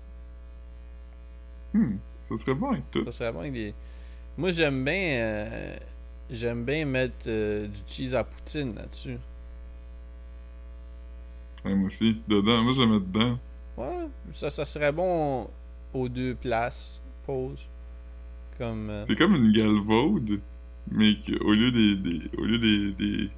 [1.74, 1.96] Hmm,
[2.28, 3.04] ça serait bon avec tout.
[3.06, 3.74] Ça serait bon avec des.
[4.36, 4.94] Moi, j'aime bien.
[4.94, 5.76] euh,
[6.28, 9.16] J'aime bien mettre euh, du cheese à poutine là-dessus.
[11.64, 12.20] Ouais, moi aussi.
[12.28, 13.38] Dedans, moi, je le mets dedans.
[13.76, 15.48] Ouais, ça, ça serait bon
[15.94, 17.00] aux deux places.
[17.26, 17.66] Pause.
[18.58, 18.90] Comme.
[18.90, 20.40] euh, C'est comme une galvaude,
[20.90, 23.30] mais au lieu des, des au lieu des des,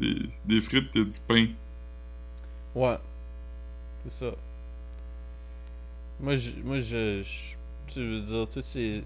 [0.00, 1.46] des, des frites, a du pain.
[2.76, 2.98] Ouais.
[4.04, 4.36] C'est ça.
[6.20, 7.56] Moi, je, moi, je, je-
[7.88, 9.04] tu veux dire, tous ces,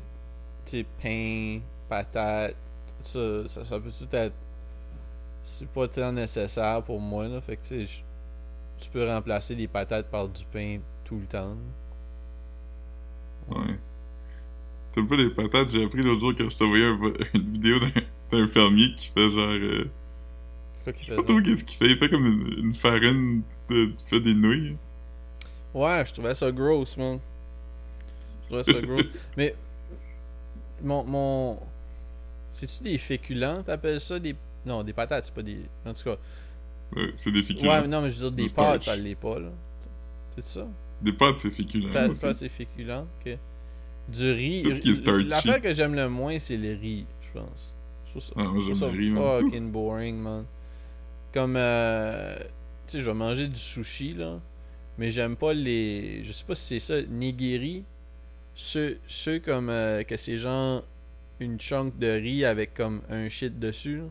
[0.66, 2.56] ces pains, patates,
[2.98, 4.34] tout ça, ça, ça peut tout être.
[5.42, 7.40] C'est pas tant nécessaire pour moi, là.
[7.42, 8.02] Fait que, tu sais, je-
[8.84, 11.56] tu peux remplacer les patates par du pain tout le temps.
[13.48, 13.78] Ouais.
[14.92, 15.70] T'aimes pas les patates?
[15.72, 17.78] J'ai appris l'autre jour quand je te voyais un- une vidéo
[18.30, 19.50] d'un fermier qui fait genre.
[19.50, 19.90] euh,
[20.74, 21.90] C'est quoi qui je fait sais pas trop qu'est-ce qu'il fait.
[21.92, 23.86] Il fait comme une, une farine de.
[23.86, 24.76] Tu fais des nouilles.
[25.74, 27.18] Ouais, je trouvais ça gross, man.
[28.42, 29.04] Je trouvais ça gross.
[29.36, 29.54] Mais,
[30.82, 31.04] mon.
[31.04, 31.60] mon...
[32.50, 34.34] C'est-tu des féculents, t'appelles ça des.
[34.66, 35.60] Non, des patates, c'est pas des.
[35.86, 36.16] En tout cas.
[36.96, 37.70] Ouais, c'est des féculents.
[37.70, 39.50] Ouais, mais non, mais je veux dire, des pâtes, ça l'est pas, là.
[40.34, 40.66] C'est ça?
[41.00, 41.92] Des pâtes, c'est féculent.
[41.92, 42.90] Pâtes, c'est féculent,
[43.24, 43.38] ok.
[44.08, 44.64] Du riz.
[45.28, 47.76] L'affaire que j'aime le moins, c'est le riz, je pense.
[48.06, 49.42] Je trouve ça, Ah, moi, je trouve j'aime ça le riz, man.
[49.44, 50.44] fucking boring, man.
[51.32, 52.36] Comme, euh,
[52.90, 54.40] tu sais, je vais manger du sushi, là.
[54.98, 56.24] Mais j'aime pas les.
[56.24, 57.84] Je sais pas si c'est ça, nigiri.
[58.54, 60.82] Ceux, ceux comme euh, que c'est genre
[61.38, 64.04] une chunk de riz avec comme un shit dessus, là.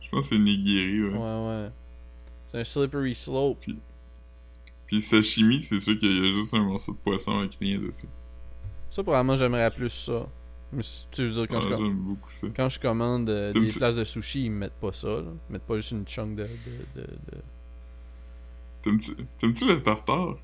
[0.00, 1.18] Je pense que c'est nigiri, ouais.
[1.18, 1.70] Ouais, ouais.
[2.50, 3.64] C'est un slippery slope.
[4.86, 8.08] Puis sashimi, c'est sûr qu'il y a juste un morceau de poisson avec rien dessus.
[8.90, 10.26] Ça, probablement, j'aimerais plus ça.
[10.72, 12.46] Mais si- tu veux dire, quand, Ah, je, com- J'aime beaucoup ça.
[12.54, 15.32] quand je commande euh, des places de sushi, ils me mettent pas ça, là.
[15.48, 16.42] Ils mettent pas juste une chunk de.
[16.42, 17.42] de, de, de-
[19.40, 20.36] T'aimes-tu le tartare?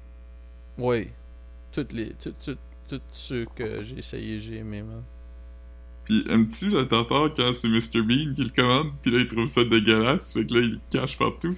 [0.78, 1.08] Oui.
[1.72, 2.10] Toutes les.
[2.14, 2.58] Toutes, toutes,
[2.88, 5.02] tous ceux que j'ai essayé, j'ai aimé, man.
[6.04, 8.02] Puis aimes-tu le tartare quand c'est Mr.
[8.02, 8.92] Bean qui le commande?
[9.02, 11.56] Puis là, il trouve ça dégueulasse, fait que là, il le cache partout?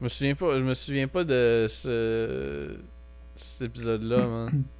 [0.00, 2.76] Je me souviens pas, je me souviens pas de ce.
[3.36, 4.64] cet épisode-là, man.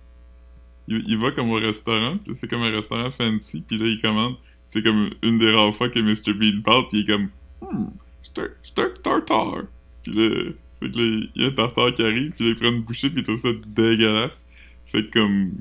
[0.88, 4.00] Il, il va comme au restaurant, puis c'est comme un restaurant fancy, puis là, il
[4.00, 4.36] commande.
[4.66, 6.32] C'est comme une des rares fois que Mr.
[6.34, 7.28] Bean parle, puis il est comme
[7.62, 7.86] Hmm,
[8.22, 8.38] c'est
[8.82, 9.64] un- tartare.
[10.02, 12.56] Puis là, fait que là, il y a un tartare qui arrive, puis là, il
[12.56, 14.46] prend une bouchée, puis il trouve ça dégueulasse.
[14.92, 15.52] Fait que comme.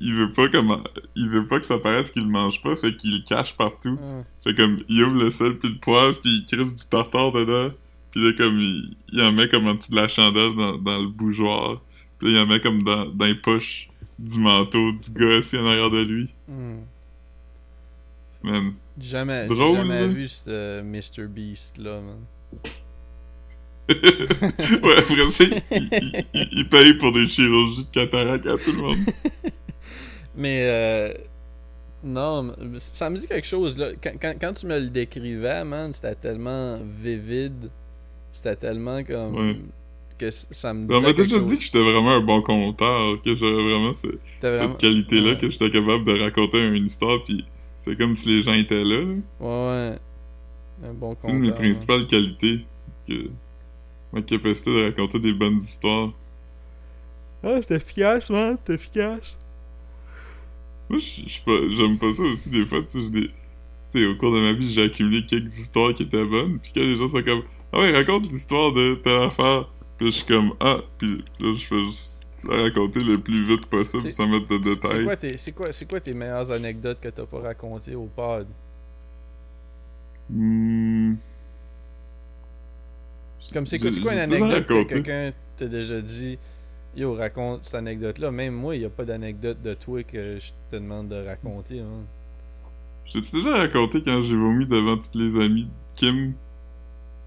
[0.00, 0.82] Il veut pas comme.
[1.14, 3.96] Il veut pas que ça paraisse qu'il le mange pas, fait qu'il le cache partout.
[4.02, 4.22] Ah.
[4.42, 7.70] Fait comme, il ouvre le sel puis le poivre, puis il crisse du tartare dedans.
[8.10, 11.00] Puis là, comme, il, il en met comme en dessous de la chandelle dans, dans
[11.00, 11.80] le bougeoir.
[12.18, 13.88] Puis là, il en met comme dans, dans les poches
[14.18, 16.28] du manteau du gars assis en arrière de lui.
[16.48, 16.80] Hmm.
[18.42, 18.74] Man.
[19.00, 20.06] Jamais, j'ai jamais là.
[20.06, 21.26] vu ce euh, Mr.
[21.28, 22.18] Beast là, man.
[23.88, 28.72] ouais, après ça, il, il- il- il paye pour des chirurgies de cataracte à tout
[28.72, 28.96] le monde.
[30.36, 31.12] Mais euh,
[32.02, 33.88] non, ça me dit quelque chose là.
[34.02, 37.70] Quand, quand, quand tu me le décrivais, man, c'était tellement vivide,
[38.32, 39.56] c'était tellement comme Ouais.
[40.18, 41.48] Que ça me On disait m'a déjà chose.
[41.48, 44.06] dit que j'étais vraiment un bon conteur, que j'avais vraiment ce-
[44.40, 45.38] T'avais vraiment- cette qualité-là, ouais.
[45.38, 47.44] que j'étais capable de raconter une histoire, puis
[47.78, 49.00] c'est comme si les gens étaient là.
[49.00, 49.14] là.
[49.40, 50.88] Ouais, ouais.
[50.88, 52.60] Un bon C'est une de mes principales qualités.
[53.08, 53.28] Que...
[54.12, 56.12] Ma capacité de raconter des bonnes histoires.
[57.42, 59.38] Ah, c'était efficace, man, c'était efficace.
[60.88, 63.02] Moi, suis pas, j'aime pas ça aussi, des fois, tu
[63.88, 66.80] sais, au cours de ma vie, j'ai accumulé quelques histoires qui étaient bonnes, puis quand
[66.80, 67.42] les gens sont comme,
[67.72, 71.64] ah ouais, raconte l'histoire de telle affaire, puis je suis comme, ah, puis là, je
[71.66, 75.04] fais juste la raconter le plus vite possible, sans mettre de C'est détails.
[75.04, 78.46] quoi, tes, c'est, quoi, c'est quoi tes meilleures anecdotes que t'as pas racontées au pod?
[80.28, 81.16] Hmm,
[83.52, 86.38] Comme c'est quoi, quoi une anecdote que quelqu'un t'a déjà dit
[86.96, 88.30] Yo, raconte cette anecdote-là.
[88.32, 91.80] Même moi, il n'y a pas d'anecdote de toi que je te demande de raconter.
[91.80, 92.06] hein.
[93.06, 96.34] J'ai-tu déjà raconté quand j'ai vomi devant toutes les amies de Kim?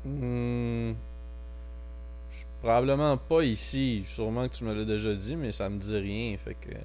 [0.03, 0.93] Hmm.
[2.67, 4.03] Probablement pas ici.
[4.05, 6.35] Sûrement que tu me l'as déjà dit, mais ça me dit rien.
[6.37, 6.75] Fait que.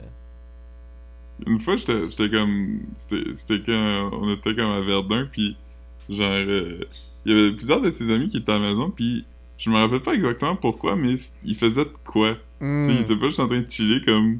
[1.44, 2.82] Une fois, j'étais comme.
[2.96, 5.56] C'était quand on était comme à Verdun, puis
[6.08, 6.30] genre.
[6.30, 6.84] euh,
[7.26, 9.24] Il y avait plusieurs de ses amis qui étaient à la maison, puis
[9.58, 12.34] je me rappelle pas exactement pourquoi, mais ils faisaient de quoi.
[12.34, 13.02] Sais, ils Hmm.
[13.02, 14.38] étaient pas juste en train de chiller comme.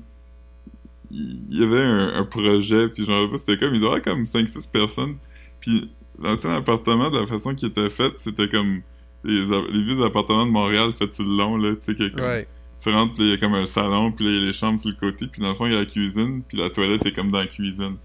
[1.11, 3.75] Il il y avait un, un projet, puis je me rappelle pas, c'était comme.
[3.75, 5.17] Il doit y avoir comme 5-6 personnes,
[5.59, 5.91] puis
[6.21, 8.83] l'ancien appartement, de la façon qu'il était fait, c'était comme.
[9.25, 9.45] Les,
[9.85, 12.47] vieux appartements de Montréal faits sur le long, là, tu sais, que comme- Ouais.
[12.83, 14.53] tu rentres, puis il y a comme un salon, puis là, il y a les
[14.53, 16.71] chambres sur le côté, puis dans le fond, il y a la cuisine, puis la
[16.71, 17.97] toilette est comme dans la cuisine.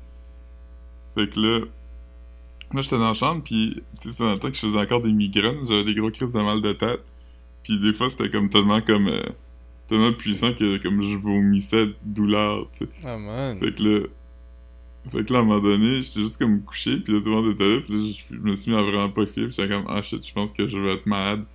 [1.16, 1.60] Fait que là,
[2.72, 4.78] moi, j'étais dans la chambre, puis tu sais, c'est dans le temps que je faisais
[4.78, 7.02] encore des migraines, j'avais des gros crises de mal de tête,
[7.64, 9.08] puis des fois, c'était comme tellement comme...
[9.08, 9.24] euh,
[9.90, 12.92] tellement puissant que comme je vomissais de douleur, tu sais.
[13.06, 13.58] Ah, man.
[13.60, 14.00] Fait que là...
[15.12, 17.36] Fait que là, à un moment donné, j'étais juste comme couché, puis là, tout le
[17.36, 19.70] monde était là, puis là, je, me suis mis à vraiment pas filer, puis j'étais
[19.70, 21.46] comme «Ah shit, je pense que je vais être malade.»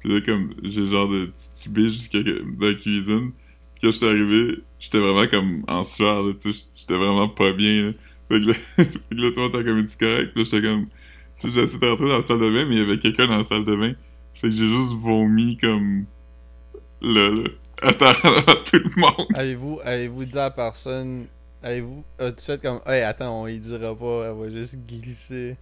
[0.00, 3.32] Puis là, comme, j'ai genre de titubé jusqu'à la cuisine.
[3.74, 7.52] Puis quand j'étais arrivé, j'étais vraiment comme en sueur, là, tu sais, j'étais vraiment pas
[7.52, 7.92] bien, là.
[8.28, 10.62] Fait que là, fait que là tout le monde était comme correct, puis là, j'étais
[10.62, 10.86] comme...
[11.40, 13.26] Tu sais, essayé de rentrer dans la salle de bain, mais il y avait quelqu'un
[13.26, 13.92] dans la salle de bain.
[14.34, 16.06] Fait que j'ai juste vomi comme...
[17.02, 17.48] Là, là.
[17.82, 19.26] Attends, devant tout le monde.
[19.34, 21.26] Avez-vous avez-vous dit à la personne.
[21.64, 22.04] Avez-vous.
[22.18, 22.80] As-tu fait comme.
[22.86, 25.56] Hey, attends, on y dira pas, elle va juste glisser.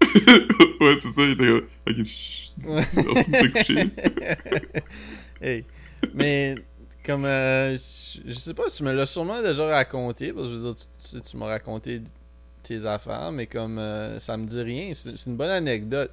[0.02, 1.66] ouais, c'est ça, il était comme...
[1.88, 2.52] Ok, chut,
[5.42, 5.64] hey.
[6.14, 6.54] Mais,
[7.04, 7.24] comme.
[7.24, 10.74] euh, je sais pas, tu me l'as sûrement déjà raconté, parce que je veux dire,
[11.02, 12.00] tu, tu- tu m'as raconté
[12.62, 13.78] tes affaires, mais comme.
[13.78, 14.92] euh, ça me dit rien.
[14.94, 16.12] C'est une bonne anecdote.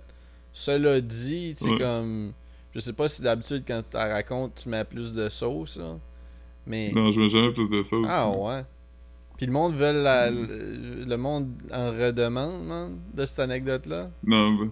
[0.51, 1.77] Cela dit, tu sais, Ouais.
[1.79, 2.33] comme.
[2.73, 5.97] Je sais pas si d'habitude, quand tu la racontes, tu mets plus de sauce, là.
[6.65, 6.91] Mais.
[6.95, 7.95] Non, je mets jamais plus de aussi.
[8.07, 8.63] Ah ouais.
[9.39, 14.11] Puis le monde veut la, le, le monde en redemande, man, de cette anecdote-là.
[14.25, 14.67] Non, mais...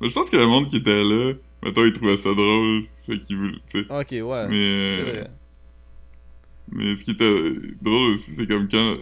[0.00, 3.18] mais je pense que le monde qui était là, mettons, il trouvait ça drôle, fait
[3.20, 3.58] qu'il voulait.
[3.90, 4.48] Ok, ouais.
[4.48, 5.30] Mais, C'est euh, vrai.
[6.72, 7.42] mais ce qui était
[7.82, 8.96] drôle aussi, c'est comme quand...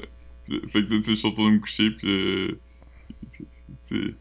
[0.48, 2.58] Fait que, tu sais, je suis retourné me coucher, puis...
[3.92, 4.14] euh,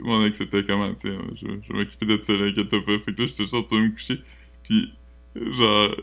[0.00, 2.98] mon ex était comment, tu sais, je, je m'occupais de ça, là, inquiète-toi pas.
[2.98, 4.20] Fait que là, j'étais retourné me coucher,
[4.62, 4.92] puis
[5.34, 5.96] genre...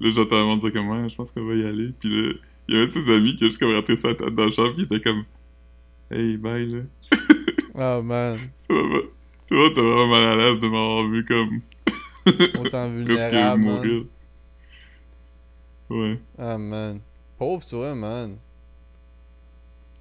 [0.00, 2.32] Là, j'entends le monde dire comme, ouais, je pense qu'on va y aller, puis là,
[2.68, 4.72] il y avait ses amis qui a juste comme rentré sa tête dans le champ,
[4.72, 5.24] puis il était comme...
[6.10, 6.80] Hey, bye, là.
[7.74, 8.38] Oh man.
[8.68, 9.06] Va pas.
[9.46, 11.60] Tu vois, t'es vraiment mal à l'aise de m'avoir vu comme
[12.60, 14.04] Autant vulnérable, mourir.
[15.90, 16.20] Ouais.
[16.38, 17.00] Ah man.
[17.38, 18.36] Pauvre toi, man.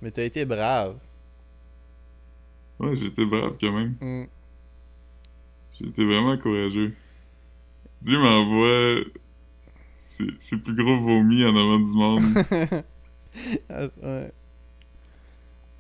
[0.02, 0.98] Mais t'as été brave.
[2.80, 3.96] Ouais, j'étais brave quand même.
[4.00, 4.26] Hmm.
[5.80, 6.94] J'étais vraiment courageux.
[8.02, 9.04] Dieu m'envoie
[10.38, 12.24] ses plus gros vomis en avant du monde
[13.70, 14.32] Ah, ouais.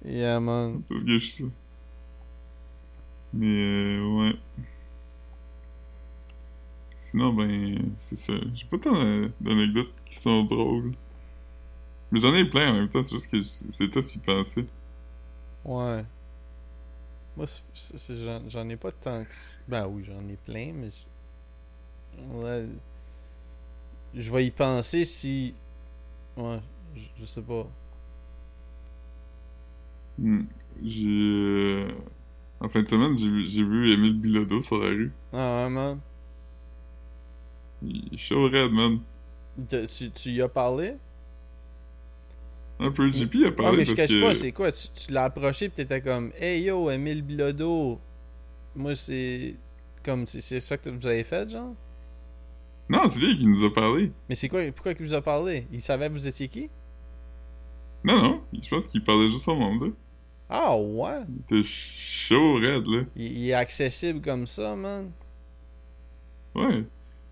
[0.06, 0.82] Yeah, man.
[0.90, 1.50] parce que je suis ça.
[3.34, 4.34] Mais euh, ouais.
[6.92, 8.34] Sinon, ben, c'est ça.
[8.54, 10.94] J'ai pas tant d'a- d'anecdotes qui sont drôles.
[12.12, 14.66] Mais j'en ai plein en même temps, c'est juste que c'est toi qui pensais.
[15.66, 16.06] Ouais.
[17.38, 19.34] Moi, c'est- c'est- c'est- j'en- ai pas tant que.
[19.68, 20.90] Ben oui, j'en ai plein, mais.
[22.34, 22.66] Ouais.
[22.68, 22.91] Je
[24.32, 25.54] vais y penser si.
[26.38, 26.60] Ouais,
[26.96, 27.68] je, je sais pas.
[30.18, 30.44] Hmm.
[30.84, 31.06] J'ai.
[31.08, 31.92] euh,
[32.60, 35.12] En fin de semaine, j'ai vu- Émile Bilodeau sur la rue.
[35.34, 36.00] Ah ouais, man.
[37.82, 39.00] Il est chaud raide, man.
[39.68, 40.96] Tu, tu y as parlé?
[42.80, 44.22] Un peu, JP a parlé mais je cache que...
[44.22, 44.72] pas, c'est quoi?
[44.72, 48.00] Tu, tu l'as approché pis t'étais comme Hey yo, Emile Bilodeau.
[48.76, 49.56] Moi, c'est.
[50.04, 51.76] Comme, c'est c'est ça que vous avez fait, genre?
[52.92, 54.12] Non, c'est lui qui nous a parlé.
[54.30, 54.62] Mais c'est quoi?
[54.72, 55.68] Pourquoi il vous a parlé?
[55.72, 56.70] Il savait que vous étiez qui?
[58.04, 59.88] Non, non, je pense qu'il parlait juste au monde, là.
[60.50, 61.22] Ah ouais?
[61.30, 63.04] Il était chaud, raide, là.
[63.16, 65.12] Il, il est accessible comme ça, man.
[66.56, 66.84] Ouais.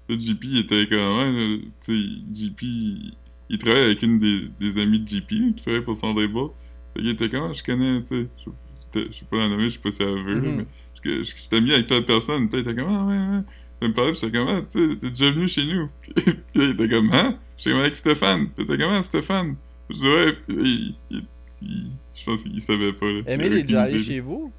[0.08, 3.18] Le JP il était comme, ouais, là, tu sais, JP, il,
[3.50, 6.16] il travaille avec une des, des amies de JP, qui travaille pour son.
[6.16, 6.30] Fait
[7.02, 8.30] qu'il était comme, ah, je connais, tu sais,
[8.96, 10.56] je, sais pas la nommer, je sais pas si elle veut, Mhm.
[10.58, 10.66] mais
[11.04, 13.44] je, je, je t'ai mis avec telle personne, puis il était comme, ah, ouais, ouais.
[13.82, 15.90] Me parlait, puis j'étais comme, ah, tu t'es déjà venu chez nous.
[16.02, 17.40] Puis, puis là, il était comme, hein?
[17.58, 18.50] J'étais comme avec Stéphane.
[18.58, 19.56] Il était comme, ah, Stéphane.
[19.90, 21.28] Je dis, ouais, puis là, il, il-
[21.62, 23.22] il- je pense qu'il savait pas, là.
[23.26, 24.52] Il Emile est déjà allé idée, chez vous?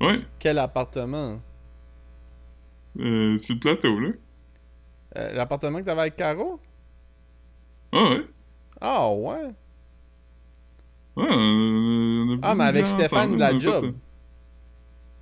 [0.00, 1.40] Ouais, Quel appartement?
[2.98, 4.08] euh, sur le plateau, là.
[5.18, 6.60] Euh, L'appartement que t'avais avec Caro?
[7.92, 8.26] Ah, ouais.
[8.80, 9.54] Ah ouais?
[11.14, 13.94] Ouais, on a, on a Ah, mais avec Stéphane de la job.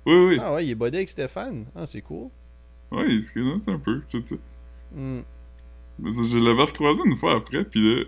[0.05, 0.37] Oui, oui.
[0.41, 1.65] Ah ouais, il est bodé avec Stéphane.
[1.75, 2.29] Ah, c'est cool.
[2.91, 4.35] Ouais, il se connaissent un peu, tout ça.
[4.93, 5.21] Hmm.
[5.99, 8.03] Mais ça, je l'avais recroisé une fois après, puis là,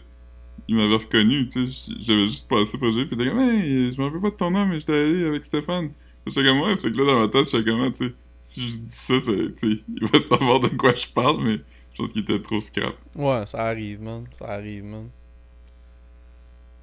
[0.67, 1.93] il m'avait reconnu, tu sais.
[1.99, 4.51] J'avais juste passé lui, puis il était comme, hey, je m'en rappelle pas de ton
[4.51, 5.91] nom, mais j'étais allé avec Stéphane.
[6.25, 8.13] J'étais comme, ouais, fait que là, dans ma tête, j'étais comme, ah, tu sais,
[8.43, 11.57] si je dis ça, ça tu sais, il va savoir de quoi je parle, mais
[11.93, 12.95] je pense qu'il était trop scrap.
[13.15, 14.25] Ouais, ça arrive, man.
[14.37, 15.09] Ça arrive, man.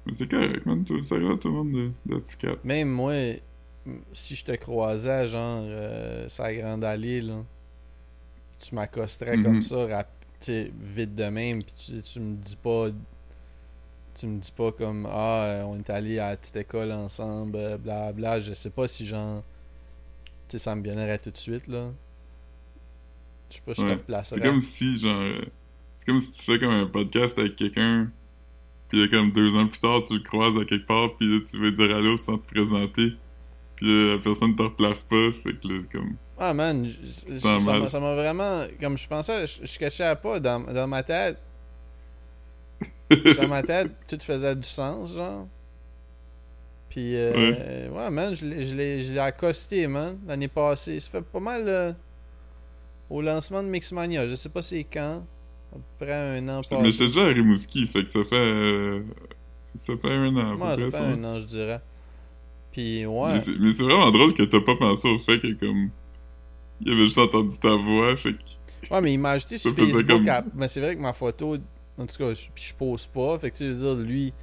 [0.05, 2.63] Mais c'est correct, man, ça arrive à tout le monde de- d'être scrap.
[2.63, 3.13] Même moi,
[4.13, 7.43] si je te croisais, genre, euh, la grande allée, là,
[8.61, 9.43] tu m'accosterais Mhm.
[9.43, 10.03] comme ça,
[10.39, 12.87] tu sais, vite de même, puis tu, tu me dis pas.
[14.13, 17.55] Tu me dis pas comme Ah, euh, on est allé à la petite école ensemble,
[17.57, 18.39] euh, bla bla.
[18.39, 19.41] Je sais pas si, genre.
[20.49, 21.91] Tu sais, ça me viendrait tout de suite, là.
[23.49, 23.93] Je sais pas, je te Ouais.
[23.93, 24.39] replacerais.
[24.41, 25.41] C'est comme si, genre, euh,
[25.95, 28.09] c'est comme si tu fais comme un podcast avec quelqu'un,
[28.89, 31.39] puis là, comme deux ans plus tard, tu le croises à quelque part, puis là,
[31.49, 33.13] tu veux dire allô sans te présenter,
[33.81, 36.15] puis là, la personne te replace pas, fait que là, comme...
[36.37, 36.87] Ah man,
[37.37, 38.63] ça m'a- ça vraiment.
[38.79, 41.37] Comme je pensais, je, je cachais pas dans, dans ma tête.
[43.39, 45.47] dans ma tête, tout faisait du sens, genre.
[46.89, 48.09] Puis, euh, ouais.
[48.09, 50.99] man, je l'ai- je l'ai je l'ai accosté, man, l'année passée.
[50.99, 51.93] Ça fait pas mal euh,
[53.09, 54.27] au lancement de Mixmania.
[54.27, 55.25] Je sais pas c'est quand.
[55.73, 56.81] À peu près un an passé.
[56.81, 58.35] Mais j'étais déjà à Rimouski, fait que ça fait...
[58.35, 59.03] euh,
[59.75, 61.03] ça fait un an, à peu Ouais, ça près, fait ça.
[61.03, 61.81] un an, je dirais.
[62.71, 63.33] Puis, ouais.
[63.59, 65.89] Mais c'est- vraiment drôle que t'as pas pensé au fait que, comme...
[66.83, 68.93] Il avait juste entendu ta voix, fait que...
[68.93, 70.07] Ouais, mais il m'a ajouté sur Facebook.
[70.07, 71.55] comme- à- Mais c'est vrai que ma photo,
[71.97, 73.37] en tout cas, je, je pose pas.
[73.39, 74.33] Fait que tu veux dire, lui,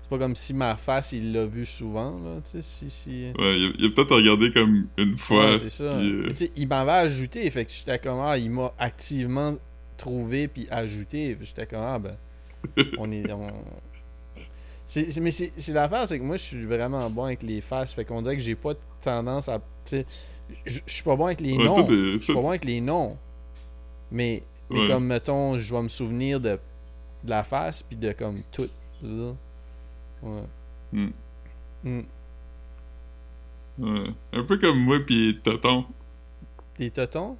[0.00, 2.40] c'est pas comme si ma face, il l'a vu souvent, là.
[2.44, 2.90] Tu sais, si.
[2.90, 3.10] si...
[3.38, 5.96] Ouais, il a, il a peut-être regardé comme une fois, Ouais, c'est ça.
[5.98, 7.50] puis, euh, Mais il m'avait ajouté.
[7.50, 9.56] Fait que j'étais comme, ah, il m'a activement
[9.96, 11.36] trouvé puis ajouté.
[11.40, 12.16] J'étais comme, ah, ben,
[12.98, 13.30] on est.
[13.32, 13.50] On...
[14.92, 17.94] C'est- c'est- mais c'est l'affaire, c'est que moi, je suis vraiment bon avec les faces.
[17.94, 19.58] Fait qu'on dirait que j'ai pas tendance à.
[19.58, 20.06] Tu sais,
[20.66, 21.86] je suis pas bon avec les Ouais, noms.
[21.88, 23.16] Je suis pas bon avec les noms.
[24.10, 24.86] Mais, mais Ouais.
[24.88, 26.58] comme, mettons, je vais me souvenir de,
[27.24, 28.68] de la face puis de comme tout.
[29.02, 30.42] Ouais.
[30.92, 31.08] Hmm.
[31.84, 32.00] Hmm.
[33.78, 34.10] ouais.
[34.34, 35.86] Un peu comme moi pis Toton.
[36.78, 37.38] Les totons?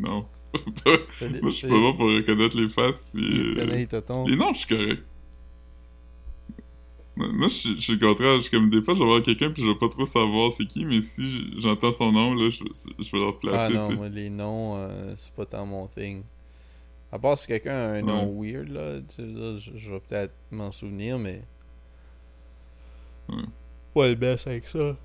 [0.00, 0.26] Non.
[0.84, 3.20] Moi, je suis pas bon pour reconnaître les faces, pis...
[3.22, 4.26] Il euh, les totons.
[4.26, 5.02] Les noms, je suis correct.
[7.16, 8.36] Moi, je suis je suis le contraire.
[8.36, 10.52] Je suis comme des fois, je vais voir quelqu'un pis je vais pas trop savoir
[10.52, 12.62] c'est qui, mais si j'entends son nom, là, je,
[12.98, 13.96] je vais le Ah replacer, non, tu sais.
[13.96, 16.22] moi, les noms, euh, c'est pas tant mon thing.
[17.10, 20.00] À part si quelqu'un a un nom weird, là, tu sais, là, je, je vais
[20.00, 21.40] peut-être m'en souvenir, mais.
[23.30, 23.42] Ouais.
[23.94, 24.96] Pas le best avec ça.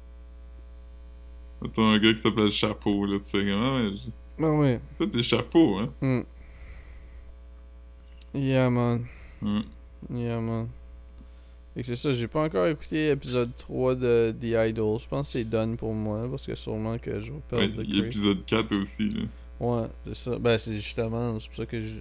[1.74, 4.82] T'as un gars qui s'appelle Chapeau, là, tu sais, comment, ouais, je- Ah ouais.
[4.98, 5.94] toi, t'es Chapeau, hein?
[6.02, 6.22] Hmm.
[8.34, 9.06] Yeah, man.
[9.42, 9.62] Ouais.
[10.10, 10.68] Yeah, man.
[11.78, 15.00] C'est ça, j'ai pas encore écouté l'épisode 3 de The Idol.
[15.00, 17.84] Je pense que c'est done pour moi, parce que sûrement que je vais Ouais, perdre
[17.84, 18.06] crave.
[18.08, 19.22] épisode 4 aussi, là.
[19.60, 20.38] Ouais, c'est ça.
[20.40, 22.00] Ben, c'est justement, c'est pour ça que je.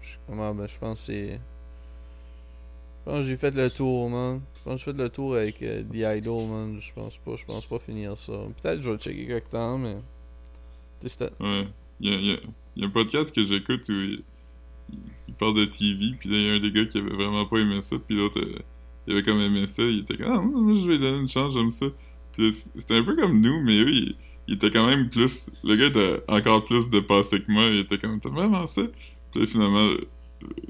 [0.00, 1.30] je comment, ben, je pense que c'est.
[1.32, 4.40] Je pense que j'ai fait le tour, man.
[4.56, 6.78] Je pense que j'ai fait le tour avec euh, The Idol, man.
[6.78, 8.32] Je pense pas, je pense pas finir ça.
[8.62, 9.96] Peut-être que je vais le checker quelque temps, mais.
[11.00, 11.66] Tu sais, c'était- Ouais.
[11.98, 12.40] Il y a, il y a-
[12.76, 14.22] il y a un podcast que j'écoute où il,
[15.28, 17.44] il parle de TV, puis là, il y a un des gars qui avait vraiment
[17.46, 18.58] pas aimé ça, puis l'autre, euh,
[19.06, 21.28] il avait comme aimé ça, il était comme, ah, moi, je vais lui donner une
[21.28, 21.86] chance, j'aime ça.
[22.32, 24.16] Puis c'était un peu comme nous, mais eux, il,
[24.50, 27.98] il était quand même plus, le gars était encore plus dépassé que moi, il était
[27.98, 28.82] comme, t'as vraiment ça?
[29.32, 29.94] Puis finalement,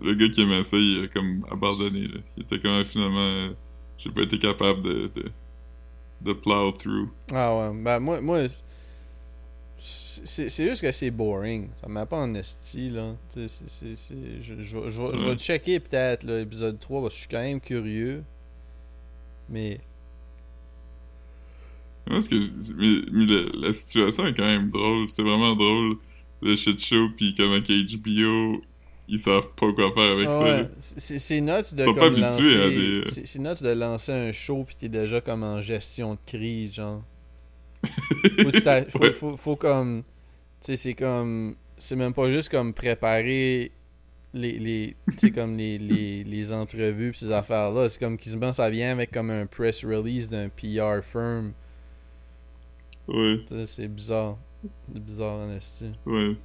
[0.03, 2.20] le, gars qui aimait ça, il a comme abandonné, là.
[2.37, 3.51] Il était comme, finalement, euh,
[3.97, 5.24] j'ai pas été capable de, de,
[6.20, 7.09] de plow through.
[7.33, 8.41] Ah ouais, ben moi, moi
[9.83, 11.68] C'est juste que c'est boring.
[11.81, 13.16] Ça m'a pas en esti, là.
[13.35, 13.95] Je, je,
[14.43, 15.37] je, je vais- je vais Ouais.
[15.39, 18.22] checker peut-être l'épisode 3 parce que je suis quand même curieux.
[19.49, 19.81] Mais.
[22.09, 22.37] Moi, ce que
[22.74, 25.09] mais, mais la, la situation est quand même drôle.
[25.09, 25.97] C'est vraiment drôle,
[26.43, 28.62] le shit show, pis comment HBO,
[29.09, 30.62] ils savent pas quoi faire avec Ah ça.
[30.62, 33.03] ouais, c'est nuts de comme lancer.
[33.05, 36.74] des- C'est nuts de lancer un show pis t'es déjà comme en gestion de crise,
[36.74, 37.03] genre.
[38.43, 38.53] Faut,
[38.89, 39.12] faut, Ouais.
[39.12, 40.03] faut, faut comme.
[40.61, 41.57] Tu sais, c'est comme.
[41.78, 43.72] C'est même pas juste comme préparer
[44.35, 44.59] les.
[44.59, 47.89] les tu sais, comme les, les, les entrevues pis ces affaires-là.
[47.89, 51.53] C'est comme quasiment ça vient avec comme un press release d'un PR firm.
[53.09, 54.37] Ouais, C'est bizarre.
[54.93, 55.91] C'est bizarre, en esti.
[56.07, 56.37] ouais.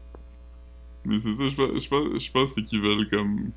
[1.08, 3.52] Mais c'est ça, je pense, je pense, je pense c'est qu'ils veulent comme.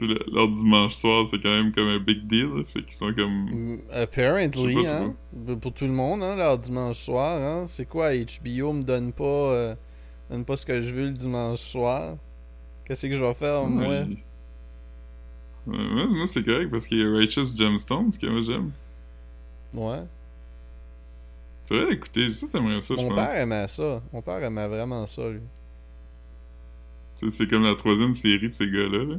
[0.00, 2.48] Le- leur dimanche soir, c'est quand même comme un big deal.
[2.54, 2.62] là.
[2.64, 3.50] Fait qu'ils sont comme.
[3.50, 5.14] Mm, Apparently, hein.
[5.60, 7.64] Pour tout le monde, hein, leur dimanche soir, hein.
[7.66, 9.74] C'est quoi, HBO me donne pas, euh,
[10.30, 12.16] donne pas ce que je veux le dimanche soir?
[12.84, 13.88] Qu'est-ce que je vais faire, moi?
[13.88, 14.06] Ouais,
[15.66, 18.70] Ouais, moi, c'est correct parce qu'il y a Righteous Gemstones que moi j'aime.
[19.74, 20.02] Ouais.
[21.66, 24.02] Tu vrai écouter, ça t'aimerais ça, je Mon père aimait ça.
[24.12, 25.40] Mon père aimait vraiment ça, lui.
[27.28, 29.04] C'est comme la troisième série de ces gars-là.
[29.04, 29.16] Là.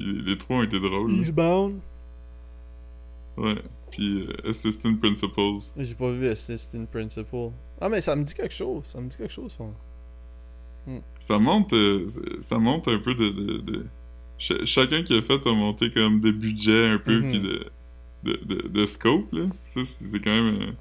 [0.00, 1.12] Les, trois ont été drôles.
[1.12, 1.80] Eastbound?
[3.36, 3.56] Ouais.
[3.90, 5.60] Puis euh, Assistant Principals.
[5.76, 7.50] J'ai pas vu Assistant Principal.
[7.80, 8.84] Ah, mais ça me dit quelque chose.
[8.84, 9.64] Ça me dit quelque chose, ça.
[11.20, 12.08] Ça monte, euh,
[12.40, 13.28] ça monte un peu de.
[13.30, 13.86] de, de-
[14.38, 17.30] ch- chacun qui a fait a monté comme de budget un peu, Mhm.
[17.30, 17.66] puis de,
[18.24, 19.32] de, de, de scope.
[19.32, 19.46] Là.
[19.66, 20.74] Ça, c'est quand même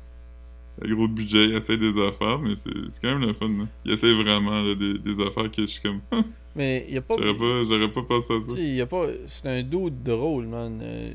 [0.82, 1.50] un, un gros budget.
[1.50, 3.50] Il essaie des affaires, mais c'est c'est quand même le fun.
[3.50, 3.66] Là.
[3.86, 6.02] Il essaie vraiment là, des, des affaires que je suis comme.
[6.56, 7.16] Mais y a pas.
[7.18, 8.60] J'aurais pas, j'aurais pas pensé à ça.
[8.60, 9.06] y a pas.
[9.28, 10.80] C'est un dude drôle, man.
[10.82, 11.12] Euh,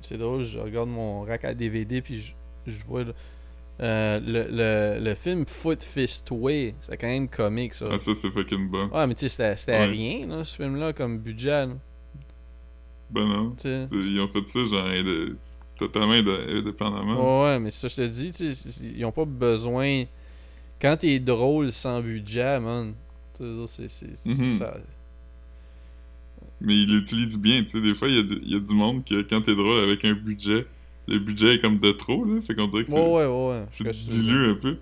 [0.00, 2.34] c'est drôle, je regarde mon rack à DVD puis
[2.66, 3.02] je, vois.
[3.80, 4.46] euh, le,
[5.00, 7.88] le, le film Foot Fist Way, c'est quand même comique ça.
[7.90, 8.88] Ah, ça, c'est fucking bon.
[8.88, 9.86] Ouais, mais tu sais, c'était Ouais.
[9.86, 11.66] rien, là, ce film-là, comme budget.
[11.66, 11.72] là,
[13.10, 13.56] Ben non.
[13.92, 15.36] Ils ont fait ça, genre, inde-
[15.76, 17.42] totalement indépendamment.
[17.42, 18.32] Ouais, ouais, mais ça, je te dis,
[18.96, 20.04] ils ont pas besoin.
[20.80, 22.94] Quand t'es drôle sans budget, man,
[23.66, 23.88] c'est.
[23.88, 24.48] c'est- c'est Mhm.
[24.50, 24.76] ça.
[26.60, 27.80] Mais ils l'utilisent bien, tu sais.
[27.80, 29.78] Des fois, il y, a du- il y a du monde que quand t'es drôle
[29.82, 30.66] avec un budget,
[31.06, 32.40] le budget est comme de trop, là.
[32.42, 33.64] Fait qu'on dirait que c'est ouais, ouais.
[33.84, 33.90] ouais.
[33.92, 34.76] dilues un peu.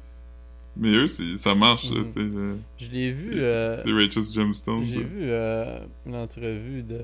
[0.76, 2.06] Mais eux, c'est- ça marche, Mhm.
[2.06, 2.20] tu sais.
[2.20, 3.32] euh, Je l'ai vu.
[3.40, 4.82] euh, C'est Righteous Gemstones.
[4.84, 5.02] J'ai là.
[5.06, 7.00] vu euh, une entrevue de.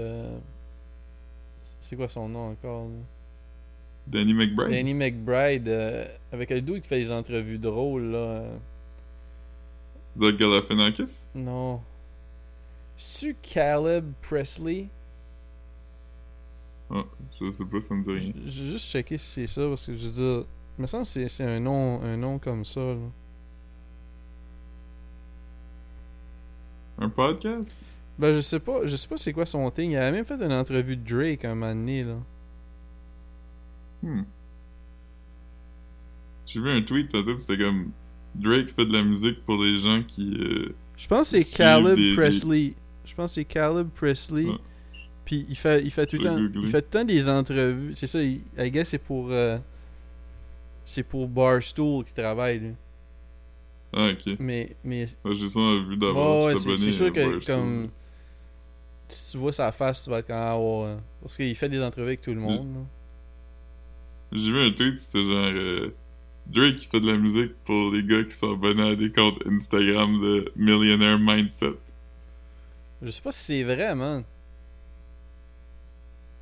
[1.60, 2.94] C'est quoi son nom encore là?
[4.06, 4.70] Danny McBride.
[4.70, 8.44] Danny McBride euh, avec un dude qui fait des entrevues drôles là.
[10.18, 11.26] Zach Galifianakis?
[11.34, 11.80] Non.
[12.96, 14.88] C'est Caleb Presley?
[16.90, 17.04] Ah,
[17.40, 18.32] je sais pas, ça me dit rien.
[18.46, 20.44] J'ai juste checké si c'est ça parce que je veux dire.
[20.78, 22.80] Il me semble que c'est- un nom, un nom comme ça.
[22.80, 22.96] Là.
[26.98, 27.84] Un podcast?
[28.18, 29.92] Ben je sais pas, je sais pas c'est quoi son thing.
[29.92, 32.16] Il a même fait une entrevue de Drake un moment donné là.
[34.02, 34.22] Hmm.
[36.46, 37.92] J'ai vu un tweet pis c'était comme
[38.34, 40.34] Drake fait de la musique pour les gens qui.
[40.38, 42.74] euh, Je pense que c'est Caleb des- Presley.
[43.04, 44.46] Je pense que c'est Caleb Presley.
[44.48, 44.58] Ah.
[45.24, 46.60] Puis il fait, il fait tout le temps, googler.
[46.62, 47.92] il fait tout le temps des entrevues.
[47.94, 49.58] C'est ça, il, I guess c'est pour, euh,
[50.84, 52.72] c'est pour Barstool qui travaille lui.
[53.92, 54.36] Ah, ok.
[54.38, 55.58] Mais, mais, Ah, J'ai ça
[55.88, 56.46] vu d'abord.
[56.46, 57.44] ouais, c'est sûr que Barstool.
[57.44, 57.88] comme,
[59.08, 61.82] si tu vois sa face, tu vas être comme ah ouais, parce qu'il fait des
[61.82, 62.74] entrevues avec tout le monde.
[62.74, 62.80] là.
[64.32, 65.50] J'ai vu un tweet, c'était genre.
[65.52, 65.92] euh,
[66.50, 69.40] Drake qui fait de la musique pour les gars qui sont abonnés à des comptes
[69.46, 71.74] Instagram de Millionaire Mindset.
[73.02, 74.24] Je sais pas si c'est vrai, man.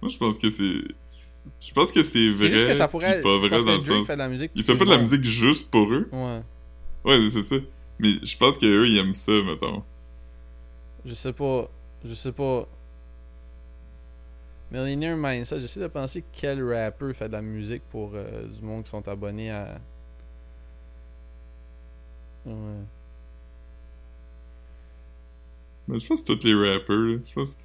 [0.01, 0.95] Moi, je pense que c'est.
[1.61, 2.35] Je pense que c'est vrai.
[2.35, 3.21] C'est juste que ça pourrait.
[3.23, 4.07] pas vrai dans que le Drake sens.
[4.07, 4.51] fait de la musique.
[4.55, 6.09] Il fait pas de la musique juste pour eux.
[6.13, 6.43] Ouais.
[7.05, 7.57] Ouais, mais c'est ça.
[7.99, 9.83] Mais je pense qu'eux, ils aiment ça, mettons.
[11.05, 11.69] Je sais pas.
[12.05, 12.69] Je sais pas.
[14.71, 18.85] Millionaire Mindset, j'essaie de penser quel rappeur fait de la musique pour euh, du monde
[18.85, 19.81] qui sont abonnés à.
[22.49, 22.85] Ouais.
[25.87, 27.17] Mais je pense que tous les rappers, là.
[27.27, 27.57] Je pense,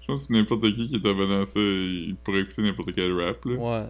[0.00, 3.12] je pense que n'importe qui qui est abonné à ça, il pourrait écouter n'importe quel
[3.20, 3.54] rap, là.
[3.54, 3.88] Ouais.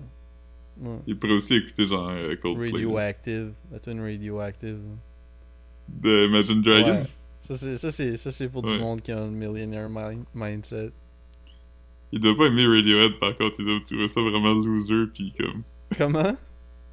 [0.89, 0.99] ouais.
[1.07, 2.71] Il pourrait aussi écouter genre euh, Coldplay.
[2.73, 3.53] Radioactive.
[3.71, 4.81] La tune Radioactive.
[5.89, 7.01] De Imagine Dragons?
[7.03, 7.07] Ouais.
[7.39, 8.79] Ça, c'est, ça, c'est, ça, c'est pour du Ouais.
[8.79, 10.91] monde qui a un millionaire mi- mindset.
[12.11, 13.57] Il doit pas aimer Radiohead, par contre.
[13.61, 15.63] Il doit trouver ça vraiment loser, pis comme...
[15.97, 16.37] Comment?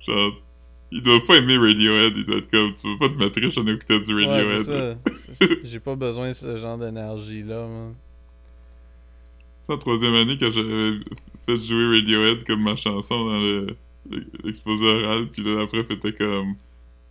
[0.05, 0.33] Genre...
[0.95, 2.73] Il doit pas aimer Radiohead, il doit être comme...
[2.75, 4.61] Tu veux pas te mettre riche en écoutant du Ouais, Radiohead.
[4.61, 4.95] ça.
[5.15, 5.45] C'est ça.
[5.63, 7.95] J'ai pas besoin de ce genre d'énergie-là, man.
[9.67, 10.99] C'est en troisième année quand j'avais
[11.47, 13.75] fait jouer Radiohead comme ma chanson dans le-
[14.11, 16.55] le- l'exposé oral, puis là après c'était comme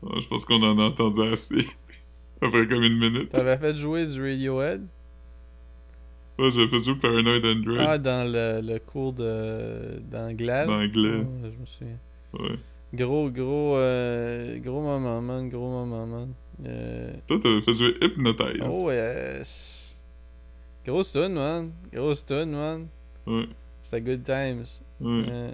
[0.03, 1.67] Ouais, je pense qu'on en a entendu assez.
[2.43, 3.29] Après comme une minute.
[3.31, 4.85] T'avais fait jouer du Radiohead?
[6.39, 7.77] Ouais, j'ai fait jouer Paranoid Android.
[7.79, 10.67] Ah, dans le, le cours de d'anglais.
[10.67, 11.19] D'anglais.
[11.19, 11.99] Ouais, je me souviens.
[12.35, 12.59] Ouais.
[12.95, 15.49] Gros, gros, euh, gros moment, man.
[15.49, 16.35] Gros moment, man.
[16.67, 18.61] Euh, Toi, fait jouer Hypnotize.
[18.71, 19.99] oh, yes.
[20.85, 21.73] Grosse tune, man.
[21.93, 22.87] Grosse tune, man.
[23.27, 23.47] Ouais.
[23.83, 24.65] C'était good times.
[25.01, 25.23] Ouais.
[25.29, 25.51] Euh,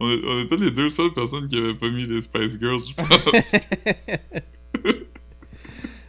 [0.00, 2.82] On, est- on était les deux seules personnes qui avaient pas mis les Spice Girls,
[2.88, 3.08] je pense.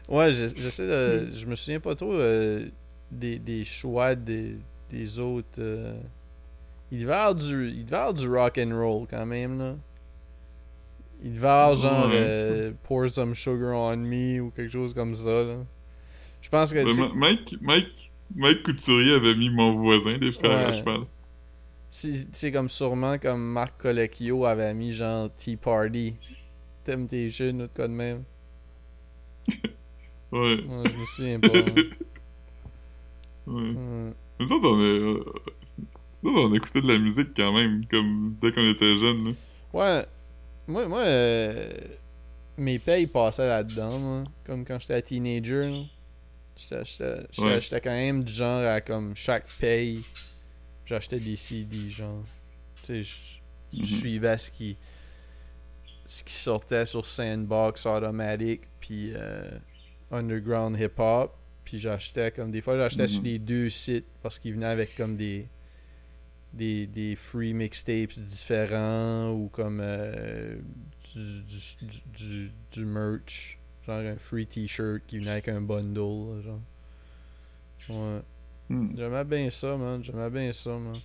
[0.10, 1.28] ouais, je- j'essaie de.
[1.34, 2.66] Je me souviens pas trop euh,
[3.12, 4.56] des, des choix des,
[4.90, 5.60] des autres.
[5.60, 6.00] euh,
[6.92, 9.76] Il devait avoir du, il devait y avoir du rock and roll quand même, là.
[11.24, 15.14] Il devait avoir genre Ouais, euh, Pour Some Sugar on Me ou quelque chose comme
[15.16, 15.58] ça, là.
[16.42, 17.14] Je pense que.
[17.16, 20.78] Mike, Mike, Mike Couturier avait mis mon voisin des frères à Ouais.
[20.80, 21.02] cheval.
[21.90, 26.16] si- C'est comme sûrement comme Marc Colecchio avait mis genre Tea Party.
[26.84, 28.24] Temptation ou de quoi de même.
[30.32, 30.64] Ouais.
[30.64, 31.50] Ouais, je me souviens pas.
[31.50, 31.76] hein.
[33.48, 33.54] ouais.
[33.54, 34.14] Ouais.
[34.40, 35.24] Mais ça, on euh,
[36.24, 39.32] on écoutait de la musique quand même, comme dès qu'on était jeunes, là.
[39.74, 40.06] Ouais.
[40.68, 41.70] Moi, moi euh,
[42.58, 44.24] mes payes passaient là-dedans.
[44.46, 45.86] Comme quand j'étais teenager.
[46.56, 46.84] J'étais-
[47.40, 47.60] Ouais.
[47.82, 50.02] quand même du genre à comme chaque paye,
[50.86, 52.24] j'achetais des CD, genre.
[52.84, 53.84] Tu sais, je- Mhm.
[53.86, 54.78] suivais ce qui,
[56.06, 59.50] ce qui sortait sur Sandbox, Automatic, puis euh,
[60.12, 61.36] Underground Hip Hop.
[61.64, 63.08] Puis j'achetais comme des fois j'achetais Mhm.
[63.08, 65.48] sur les deux sites parce qu'ils venaient avec comme des
[66.54, 70.58] des, des free mixtapes différents ou comme euh,
[71.14, 71.44] du,
[72.14, 73.60] du, du, merch.
[73.86, 76.42] Genre un free t-shirt qui venait avec un bundle.
[76.44, 76.60] genre.
[77.90, 78.22] Ouais.
[78.70, 78.96] Hmm.
[78.96, 80.04] J'aimais bien ça, man.
[80.04, 80.98] J'aimais bien ça, man.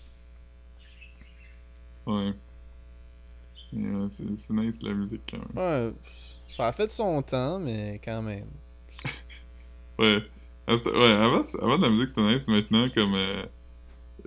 [2.07, 2.33] Ouais.
[3.75, 5.57] Euh, c'est nice la musique quand même.
[5.57, 5.93] Ouais.
[6.49, 8.49] Ça a fait son temps, mais quand même.
[9.99, 10.19] Ouais.
[10.67, 13.47] Ah, ouais, avant, avant la musique c'était nice, maintenant comme euh,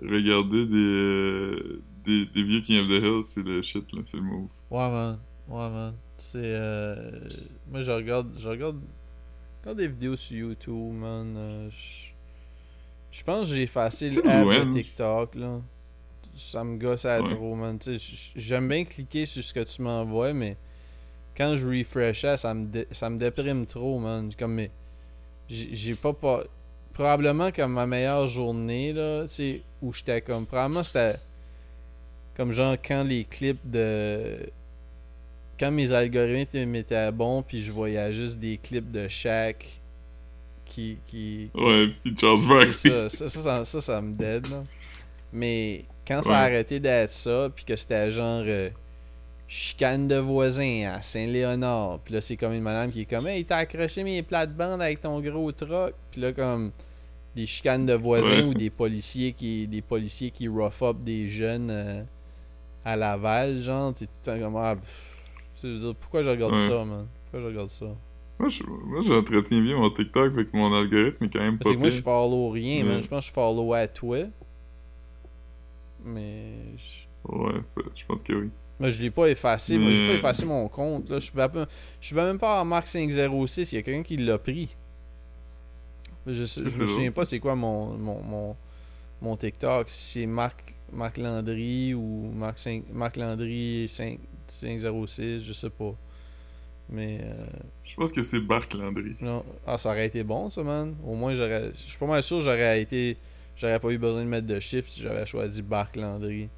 [0.02, 4.16] regarder des, euh, des, des vieux King of the Hill, c'est le shit là, c'est
[4.16, 4.48] le move.
[4.70, 5.18] Ouais, man.
[5.48, 5.94] Ouais, man.
[6.18, 6.38] C'est.
[6.44, 7.28] Euh...
[7.70, 8.28] Moi, je regarde.
[8.38, 8.80] Je regarde.
[9.58, 11.34] je regarde des vidéos sur YouTube, man.
[11.36, 12.08] Euh, je...
[13.18, 15.60] je pense que j'ai effacé le de TikTok, là.
[16.34, 17.28] Ça me gosse à Ouais.
[17.28, 17.78] trop, man.
[18.36, 20.56] J'aime bien cliquer sur ce que tu m'envoies, mais
[21.36, 24.30] quand je refreshais, ça me, dé- ça me déprime trop, man.
[24.38, 24.70] Comme, mais.
[25.48, 26.44] J'ai j'ai pas pas.
[26.94, 30.46] Probablement comme ma meilleure journée, là, tu sais, où j'étais comme.
[30.46, 31.14] Probablement c'était.
[32.36, 34.50] Comme genre quand les clips de.
[35.58, 39.80] Quand mes algorithmes étaient bons, puis je voyais juste des clips de Shaq
[40.64, 40.98] qui.
[41.06, 42.72] qui, Ouais, puis Charles Barkley.
[42.72, 44.62] ça, ça, ça, ça, ça, ça me dead, là.
[45.32, 48.68] Mais quand ça a arrêté d'être ça, puis que c'était genre euh,
[49.52, 53.44] chicane de voisins à Saint-Léonard, puis là, c'est comme une madame qui est comme Hey,
[53.44, 56.70] t'as accroché mes plates-bandes avec ton gros truck, puis là, comme
[57.34, 58.42] des chicanes de voisins Ouais.
[58.44, 62.02] ou des policiers qui des policiers qui rough up des jeunes euh,
[62.84, 66.68] à Laval, genre, t'es tout le temps comme ah, pff, pourquoi je regarde Ouais.
[66.68, 67.06] ça, man?
[67.24, 67.86] Pourquoi je regarde ça?
[68.38, 71.74] Moi, je- moi, j'entretiens bien mon TikTok avec mon algorithme est quand même pas Parce
[71.74, 72.96] que moi, je follow rien, man.
[72.98, 73.02] Ouais.
[73.02, 74.18] Je pense que je follow à toi.
[76.04, 76.52] Mais.
[76.76, 77.00] je-
[77.32, 77.52] Ouais,
[77.96, 78.48] je pense que oui.
[78.80, 79.76] Moi, je l'ai pas effacé.
[79.78, 81.08] Moi, j'ai pas Mais- effacé mon compte.
[81.10, 81.20] Là.
[81.20, 81.30] Je
[82.00, 83.72] je vais même pas à Mark 506.
[83.72, 84.74] Il y a quelqu'un qui l'a pris.
[86.26, 88.56] Je, sais- je C'est me souviens drôle, pas c'est quoi mon, mon, mon,
[89.20, 89.88] mon TikTok.
[89.88, 94.18] Si c'est Marc, Marc Landry ou Marc, 5 Marc Landry 5,
[94.48, 95.44] 506.
[95.44, 95.94] Je sais pas.
[96.88, 97.20] Mais.
[97.22, 97.46] euh,
[97.84, 99.14] Je pense que c'est Bark Landry.
[99.20, 99.44] non.
[99.66, 100.94] Ah, ça aurait été bon, ça, man.
[101.04, 101.70] Au moins, j'aurais.
[101.76, 103.16] Je suis pas mal sûr que j'aurais été.
[103.56, 106.48] J'aurais pas eu besoin de mettre de chiffres si j'avais choisi Marc Landry.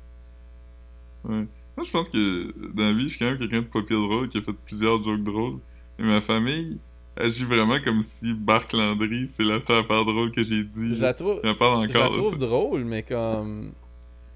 [1.24, 1.46] Ouais.
[1.82, 4.00] Moi, je pense que dans la vie, je suis quand même quelqu'un de pas pire
[4.00, 5.58] drôle qui a fait plusieurs jokes drôles.
[5.98, 6.78] Et ma famille
[7.16, 10.94] agit vraiment comme si Bark Landry, c'est la seule affaire drôle que j'ai dit.
[10.94, 11.40] Je la trouve.
[11.58, 13.72] Parle Je la trouve drôle, mais comme.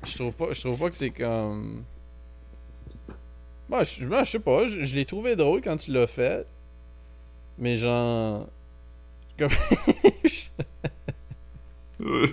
[0.05, 1.84] Je trouve pas, je trouve pas que c'est comme.
[3.68, 6.49] Moi, je, je sais pas, je, je l'ai trouvé drôle quand tu l'as fait.
[7.59, 8.49] Mais genre.
[9.38, 9.51] Comme.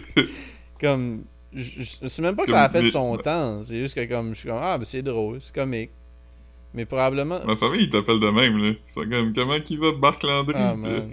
[0.81, 1.23] Comme
[1.55, 3.63] je, je- c'est même pas que ça a fait son temps.
[3.63, 4.33] C'est juste que comme.
[4.33, 4.59] Je suis comme.
[4.61, 5.91] Ah, ben c'est drôle, c'est comique.
[6.73, 7.39] Mais probablement.
[7.45, 8.73] Ma famille, ils t'appellent de même, là.
[8.93, 10.55] Sont comme, comment qu'il va, Bark Landry?
[10.57, 11.09] Ah, man.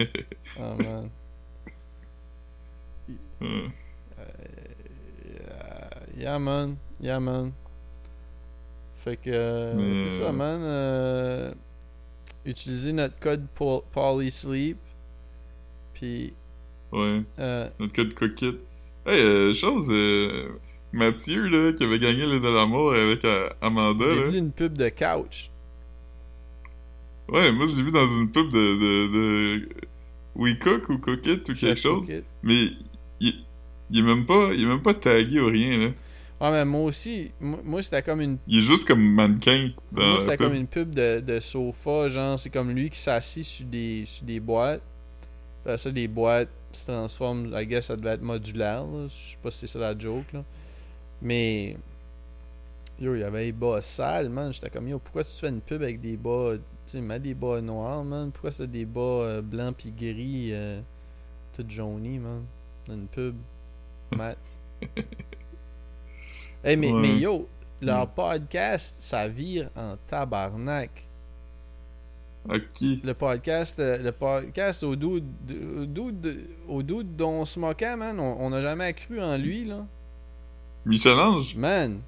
[0.59, 1.09] Oh man.
[3.41, 3.71] Ouais.
[6.17, 6.75] Yeah, man.
[6.99, 7.51] Yeah, man.
[8.97, 9.29] Fait que.
[9.31, 10.61] euh, Mais- C'est ça, man.
[10.63, 11.51] Euh,
[12.45, 14.77] utiliser notre code Pol- Polysleep.
[15.93, 16.33] Puis.
[16.91, 17.21] ouais.
[17.39, 18.55] Euh, Notre code coquette.
[19.05, 20.49] Hey, euh, chose, euh,
[20.93, 24.77] Mathieu, là, qui avait gagné le de l'amour avec euh, Amanda, J'ai vu une pub
[24.77, 25.49] de couch.
[27.29, 29.69] Ouais, moi je l'ai vu dans une pub de, de, de
[30.35, 32.05] We Cook ou Cookit ou quelque chose.
[32.05, 32.23] Cookit.
[32.43, 32.71] Mais
[33.21, 33.45] il,
[33.89, 35.87] il est même pas il est même pas tagué ou rien là.
[36.41, 40.05] Ouais, mais moi aussi, moi, moi, c'était comme une Il est juste comme mannequin dans
[40.07, 43.65] Moi, c'était comme une pub de, de sofa, genre, c'est comme lui qui s'assit sur
[43.67, 44.81] des, sur des boîtes.
[45.63, 49.07] Après ça, les boîtes se transforment, I guess, ça devait être modulaire, là.
[49.07, 50.43] Je sais pas si c'est ça la joke, là.
[51.21, 51.77] Mais,
[52.99, 54.51] yo, il y avait des bas sales, man.
[54.53, 56.61] J'étais comme, yo, pourquoi tu fais une pub avec des bas, tu
[56.93, 58.31] sais, mets des bas noirs, man?
[58.31, 60.81] Pourquoi c'est des bas euh, blancs pis gris, euh,
[61.55, 62.43] tout jaunis, man?
[62.87, 63.35] Dans une pub.
[64.15, 64.37] Mat.
[66.63, 66.99] hey, mais, Ouais.
[67.01, 67.47] mais yo,
[67.81, 68.11] leur Mm.
[68.15, 71.07] podcast, ça vire en tabarnak.
[72.73, 75.23] Qui Le podcast, euh, le podcast au dude,
[76.67, 79.85] au dude, dont on se moquait, man, on n'a jamais cru en lui, là.
[80.85, 81.99] Michel-Ange Man,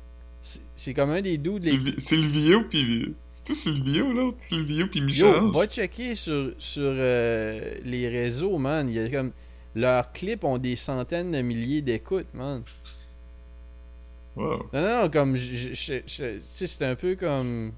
[0.42, 3.14] c'est comme un des dudes les Sylvi- Sylvio pis.
[3.30, 8.58] C'est tout Sylvio l'autre Sylvio pis Yo, Michel-Ange va checker sur, sur euh, les réseaux,
[8.58, 8.90] man.
[8.90, 9.32] Il y a comme.
[9.76, 12.64] Leurs clips ont des centaines de milliers d'écoutes, man.
[14.36, 14.66] Wow.
[14.74, 15.36] Non, non, comme.
[15.36, 17.72] je- je- Tu sais, c'est un peu comme.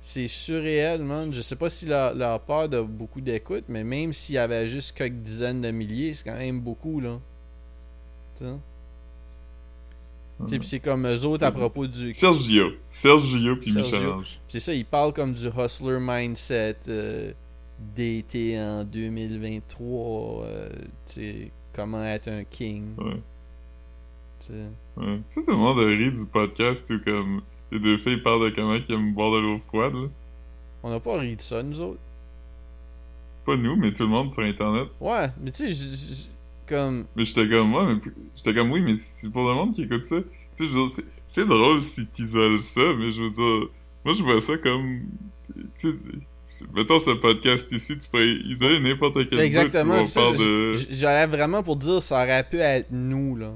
[0.00, 1.34] C'est surréel, man.
[1.34, 4.66] Je sais pas si leur, leur part de beaucoup d'écoutes, mais même s'il y avait
[4.68, 7.18] juste quelques dizaines de milliers, c'est quand même beaucoup, là.
[10.46, 12.12] Pis c'est comme eux autres à propos du.
[12.14, 12.70] Sergio.
[12.88, 13.82] Sergio Sergio.
[13.82, 14.38] Michel-Ange.
[14.46, 17.32] C'est ça, ils parlent comme du hustler mindset euh,
[17.96, 20.44] d'été en 2023.
[20.44, 20.76] euh, tu
[21.06, 22.94] sais, comment être un king.
[22.98, 23.20] Ouais.
[24.40, 24.52] tu sais?
[24.96, 25.20] Ouais.
[25.34, 28.74] Tout le monde a ri du podcast où comme les deux filles parlent de comment
[28.74, 30.08] ils aiment boire de l'eau froide, là.
[30.82, 32.00] On n'a pas ri de ça, nous autres.
[33.44, 34.88] Pas nous, mais tout le monde sur internet.
[35.00, 36.26] Ouais, mais tu sais,
[36.66, 37.06] comme.
[37.16, 38.00] Mais j'étais comme moi, mais
[38.36, 40.16] j'étais comme oui, mais c'est pour le monde qui écoute ça.
[40.56, 43.68] Tu sais, c'est- drôle si t'isoles ça, mais je veux dire,
[44.04, 45.00] moi je vois ça comme.
[45.78, 45.90] Tu
[46.44, 50.32] sais, mettons ce podcast ici, tu pourrais isoler n'importe quel Exactement, ça.
[50.32, 50.72] de.
[50.90, 53.52] J'allais vraiment pour dire, ça aurait pu être nous, là.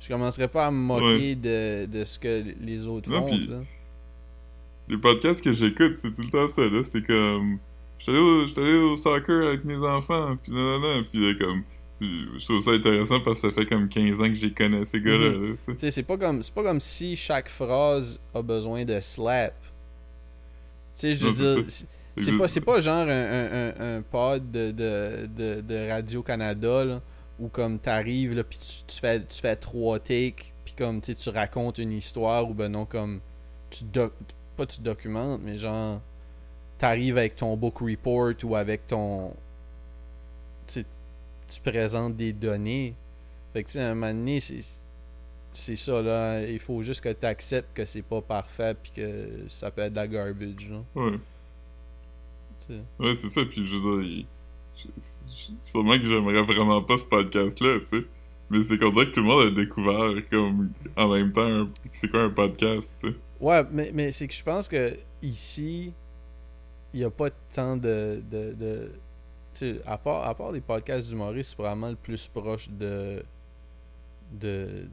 [0.00, 3.64] Je commencerais pas à me moquer de, de ce que les autres Non, font.
[4.88, 6.82] Les podcasts que j'écoute, c'est tout le temps ça, là.
[6.84, 7.58] C'est comme.
[7.98, 8.20] J'étais allé,
[8.78, 11.62] au- au soccer avec mes enfants, puis non, non, non, puis là, comme.
[12.00, 15.00] Je trouve ça intéressant parce que ça fait comme 15 ans que j'ai connais ces
[15.02, 15.50] gars-là, Mhm.
[15.50, 15.90] là, tu sais.
[15.90, 19.52] C'est pas comme c'est pas comme si chaque phrase a besoin de slap.
[19.52, 19.64] Tu
[20.94, 21.86] sais, je veux dire, c'est-
[22.16, 26.22] c'est pas c'est pas genre un, un, un, un pod de, de, de, de Radio
[26.22, 27.02] Canada là,
[27.40, 31.14] où comme t'arrives là puis tu, tu fais tu fais trois takes puis comme tu
[31.14, 33.20] tu racontes une histoire ou ben non comme
[33.70, 34.12] tu doc
[34.56, 36.00] pas tu documentes mais genre
[36.78, 39.30] t'arrives avec ton book report ou avec ton
[40.66, 40.86] tu sais,
[41.48, 42.94] tu présentes des données.
[43.52, 44.60] Fait que tu sais à un moment donné c'est
[45.52, 49.46] c'est ça là, il faut juste que tu acceptes que c'est pas parfait puis que
[49.48, 50.82] ça peut être de la garbage là.
[50.94, 51.18] Ouais.
[53.00, 54.26] Ouais, c'est ça, puis je veux dire, il-
[55.62, 58.04] sûrement que j'aimerais vraiment pas ce podcast-là, tu sais.
[58.50, 61.68] Mais c'est comme ça que tout le monde a découvert, comme, en même temps, un-
[61.92, 63.14] c'est quoi un podcast, tu sais.
[63.40, 65.92] Ouais, mais, mais c'est que je pense que ici,
[66.92, 68.20] il n'y a pas tant de.
[68.30, 68.90] de, de
[69.54, 73.22] tu sais, à part, à part des podcasts d'humoristes, c'est probablement le plus proche de.
[74.32, 74.88] de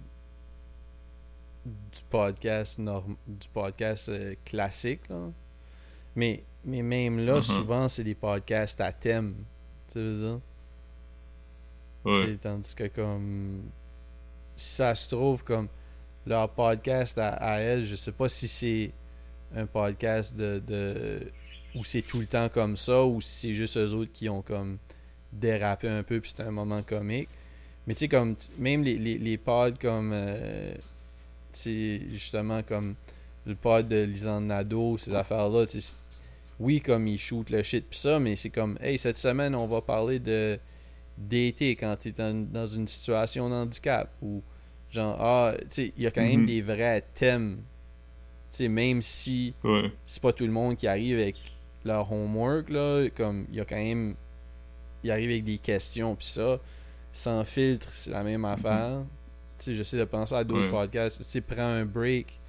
[1.66, 5.18] du podcast norm, du podcast euh, classique là.
[6.16, 7.42] Mais, mais même là, Mhm.
[7.42, 9.36] souvent c'est des podcasts à thème.
[9.98, 10.40] Tu veux dire?
[12.06, 12.38] Ouais.
[12.40, 13.64] Tandis que comme
[14.56, 15.68] si ça se trouve comme
[16.28, 18.92] leur podcast à, à elle, je sais pas si c'est
[19.56, 21.32] un podcast de, de
[21.74, 24.44] où c'est tout le temps comme ça ou si c'est juste eux autres qui ont
[24.44, 24.78] comme
[25.34, 27.30] dérapé un peu puis c'est un moment comique.
[27.88, 30.76] Mais tu sais comme même les, les, les pods comme euh,
[31.54, 32.94] tu sais justement comme
[33.48, 35.94] le pod de Lisanne Nadeau, ces affaires-là, tu sais,
[36.60, 39.68] oui comme ils shootent le shit pis ça, mais c'est comme hey cette semaine on
[39.68, 40.60] va parler de
[41.18, 44.44] d'été quand tu es dans, dans une situation de handicap ou
[44.90, 46.46] genre ah tu sais il y a quand même Mhm.
[46.46, 47.58] des vrais thèmes
[48.50, 49.92] tu sais même si Ouais.
[50.06, 51.36] c'est pas tout le monde qui arrive avec
[51.84, 54.16] leur homework là comme il y a quand même
[55.04, 56.60] ils arrivent avec des questions puis ça
[57.12, 59.04] sans filtre c'est la même affaire
[59.58, 60.72] tu sais j'essaie de penser à d'autres Ouais.
[60.72, 62.40] podcasts tu sais prends un break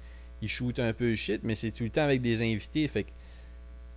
[0.41, 3.03] ils shootent un peu le shit mais c'est tout le temps avec des invités fait
[3.03, 3.09] que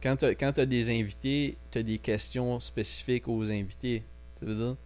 [0.03, 4.03] quand t'as quand t'as des invités t'as des questions spécifiques aux invités
[4.39, 4.77] tu veux dire?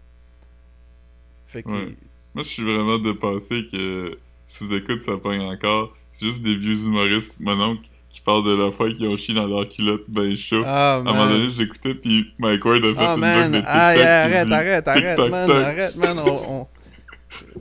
[1.46, 1.94] Fait que Ouais.
[2.34, 5.96] Moi, je suis vraiment dépassé que sous-écoute, ça pogne encore.
[6.12, 9.34] C'est juste des vieux humoristes, mon oncle, qui parlent de la fois qu'ils ont chié
[9.34, 10.60] dans leur culotte ben chaud.
[10.66, 13.62] ah À un moment donné, j'écoutais, puis Mike Ward a fait Ah une man, de
[13.64, 15.66] ah, yeah, arrête, dit, arrête, arrête, man, tac.
[15.66, 16.66] arrête, man, on, on-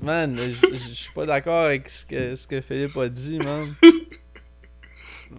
[0.02, 3.74] Man, je suis pas d'accord avec ce que, ce que Philippe a dit, man.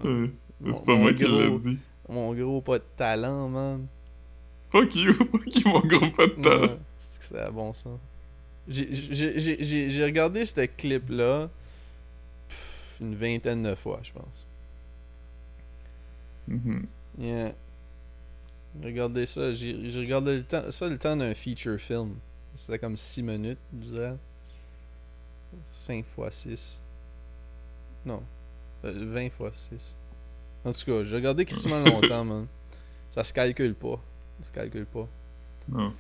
[0.03, 1.79] C'est pas moi qui l'ai dit.
[2.09, 3.87] Mon gros pas de talent, man.
[4.71, 6.63] Fuck you, fuck you, mon gros pas de talent.
[6.63, 7.91] Ouais, c'est que c'était bon, ça.
[8.69, 11.49] J'ai- regardé ce clip-là
[13.01, 14.47] une vingtaine de fois, je pense.
[16.49, 16.87] Mhm.
[17.19, 17.53] Yeah.
[18.83, 19.53] Regardez ça.
[19.55, 22.15] J'ai regardé le temps, ça le temps d'un feature film.
[22.55, 24.17] C'était comme 6 minutes, je dirais.
[25.73, 26.81] 5 fois 6.
[28.05, 28.23] Non.
[28.85, 29.95] Euh, 20 fois 6.
[30.67, 32.47] En tout cas, j'ai regardé crissement longtemps, man.
[33.11, 33.99] Ça se calcule pas.
[34.43, 35.09] Ça se calcule pas.
[35.69, 35.93] Non.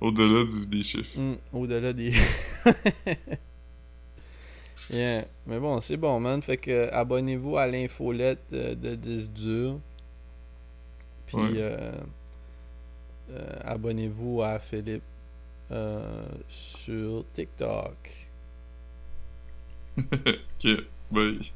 [0.00, 1.18] Au-delà des chiffres.
[1.18, 2.12] Hmm, Au-delà des.
[4.90, 5.24] yeah.
[5.46, 6.40] Mais bon, c'est bon, man.
[6.42, 9.78] Fait que abonnez-vous à l'infolette euh, de 10 dur.
[11.26, 11.50] Puis Ouais.
[11.56, 11.92] euh,
[13.30, 15.02] euh, abonnez-vous à Philippe
[15.70, 17.96] euh, sur TikTok.
[19.98, 20.66] ok,
[21.10, 21.52] bye.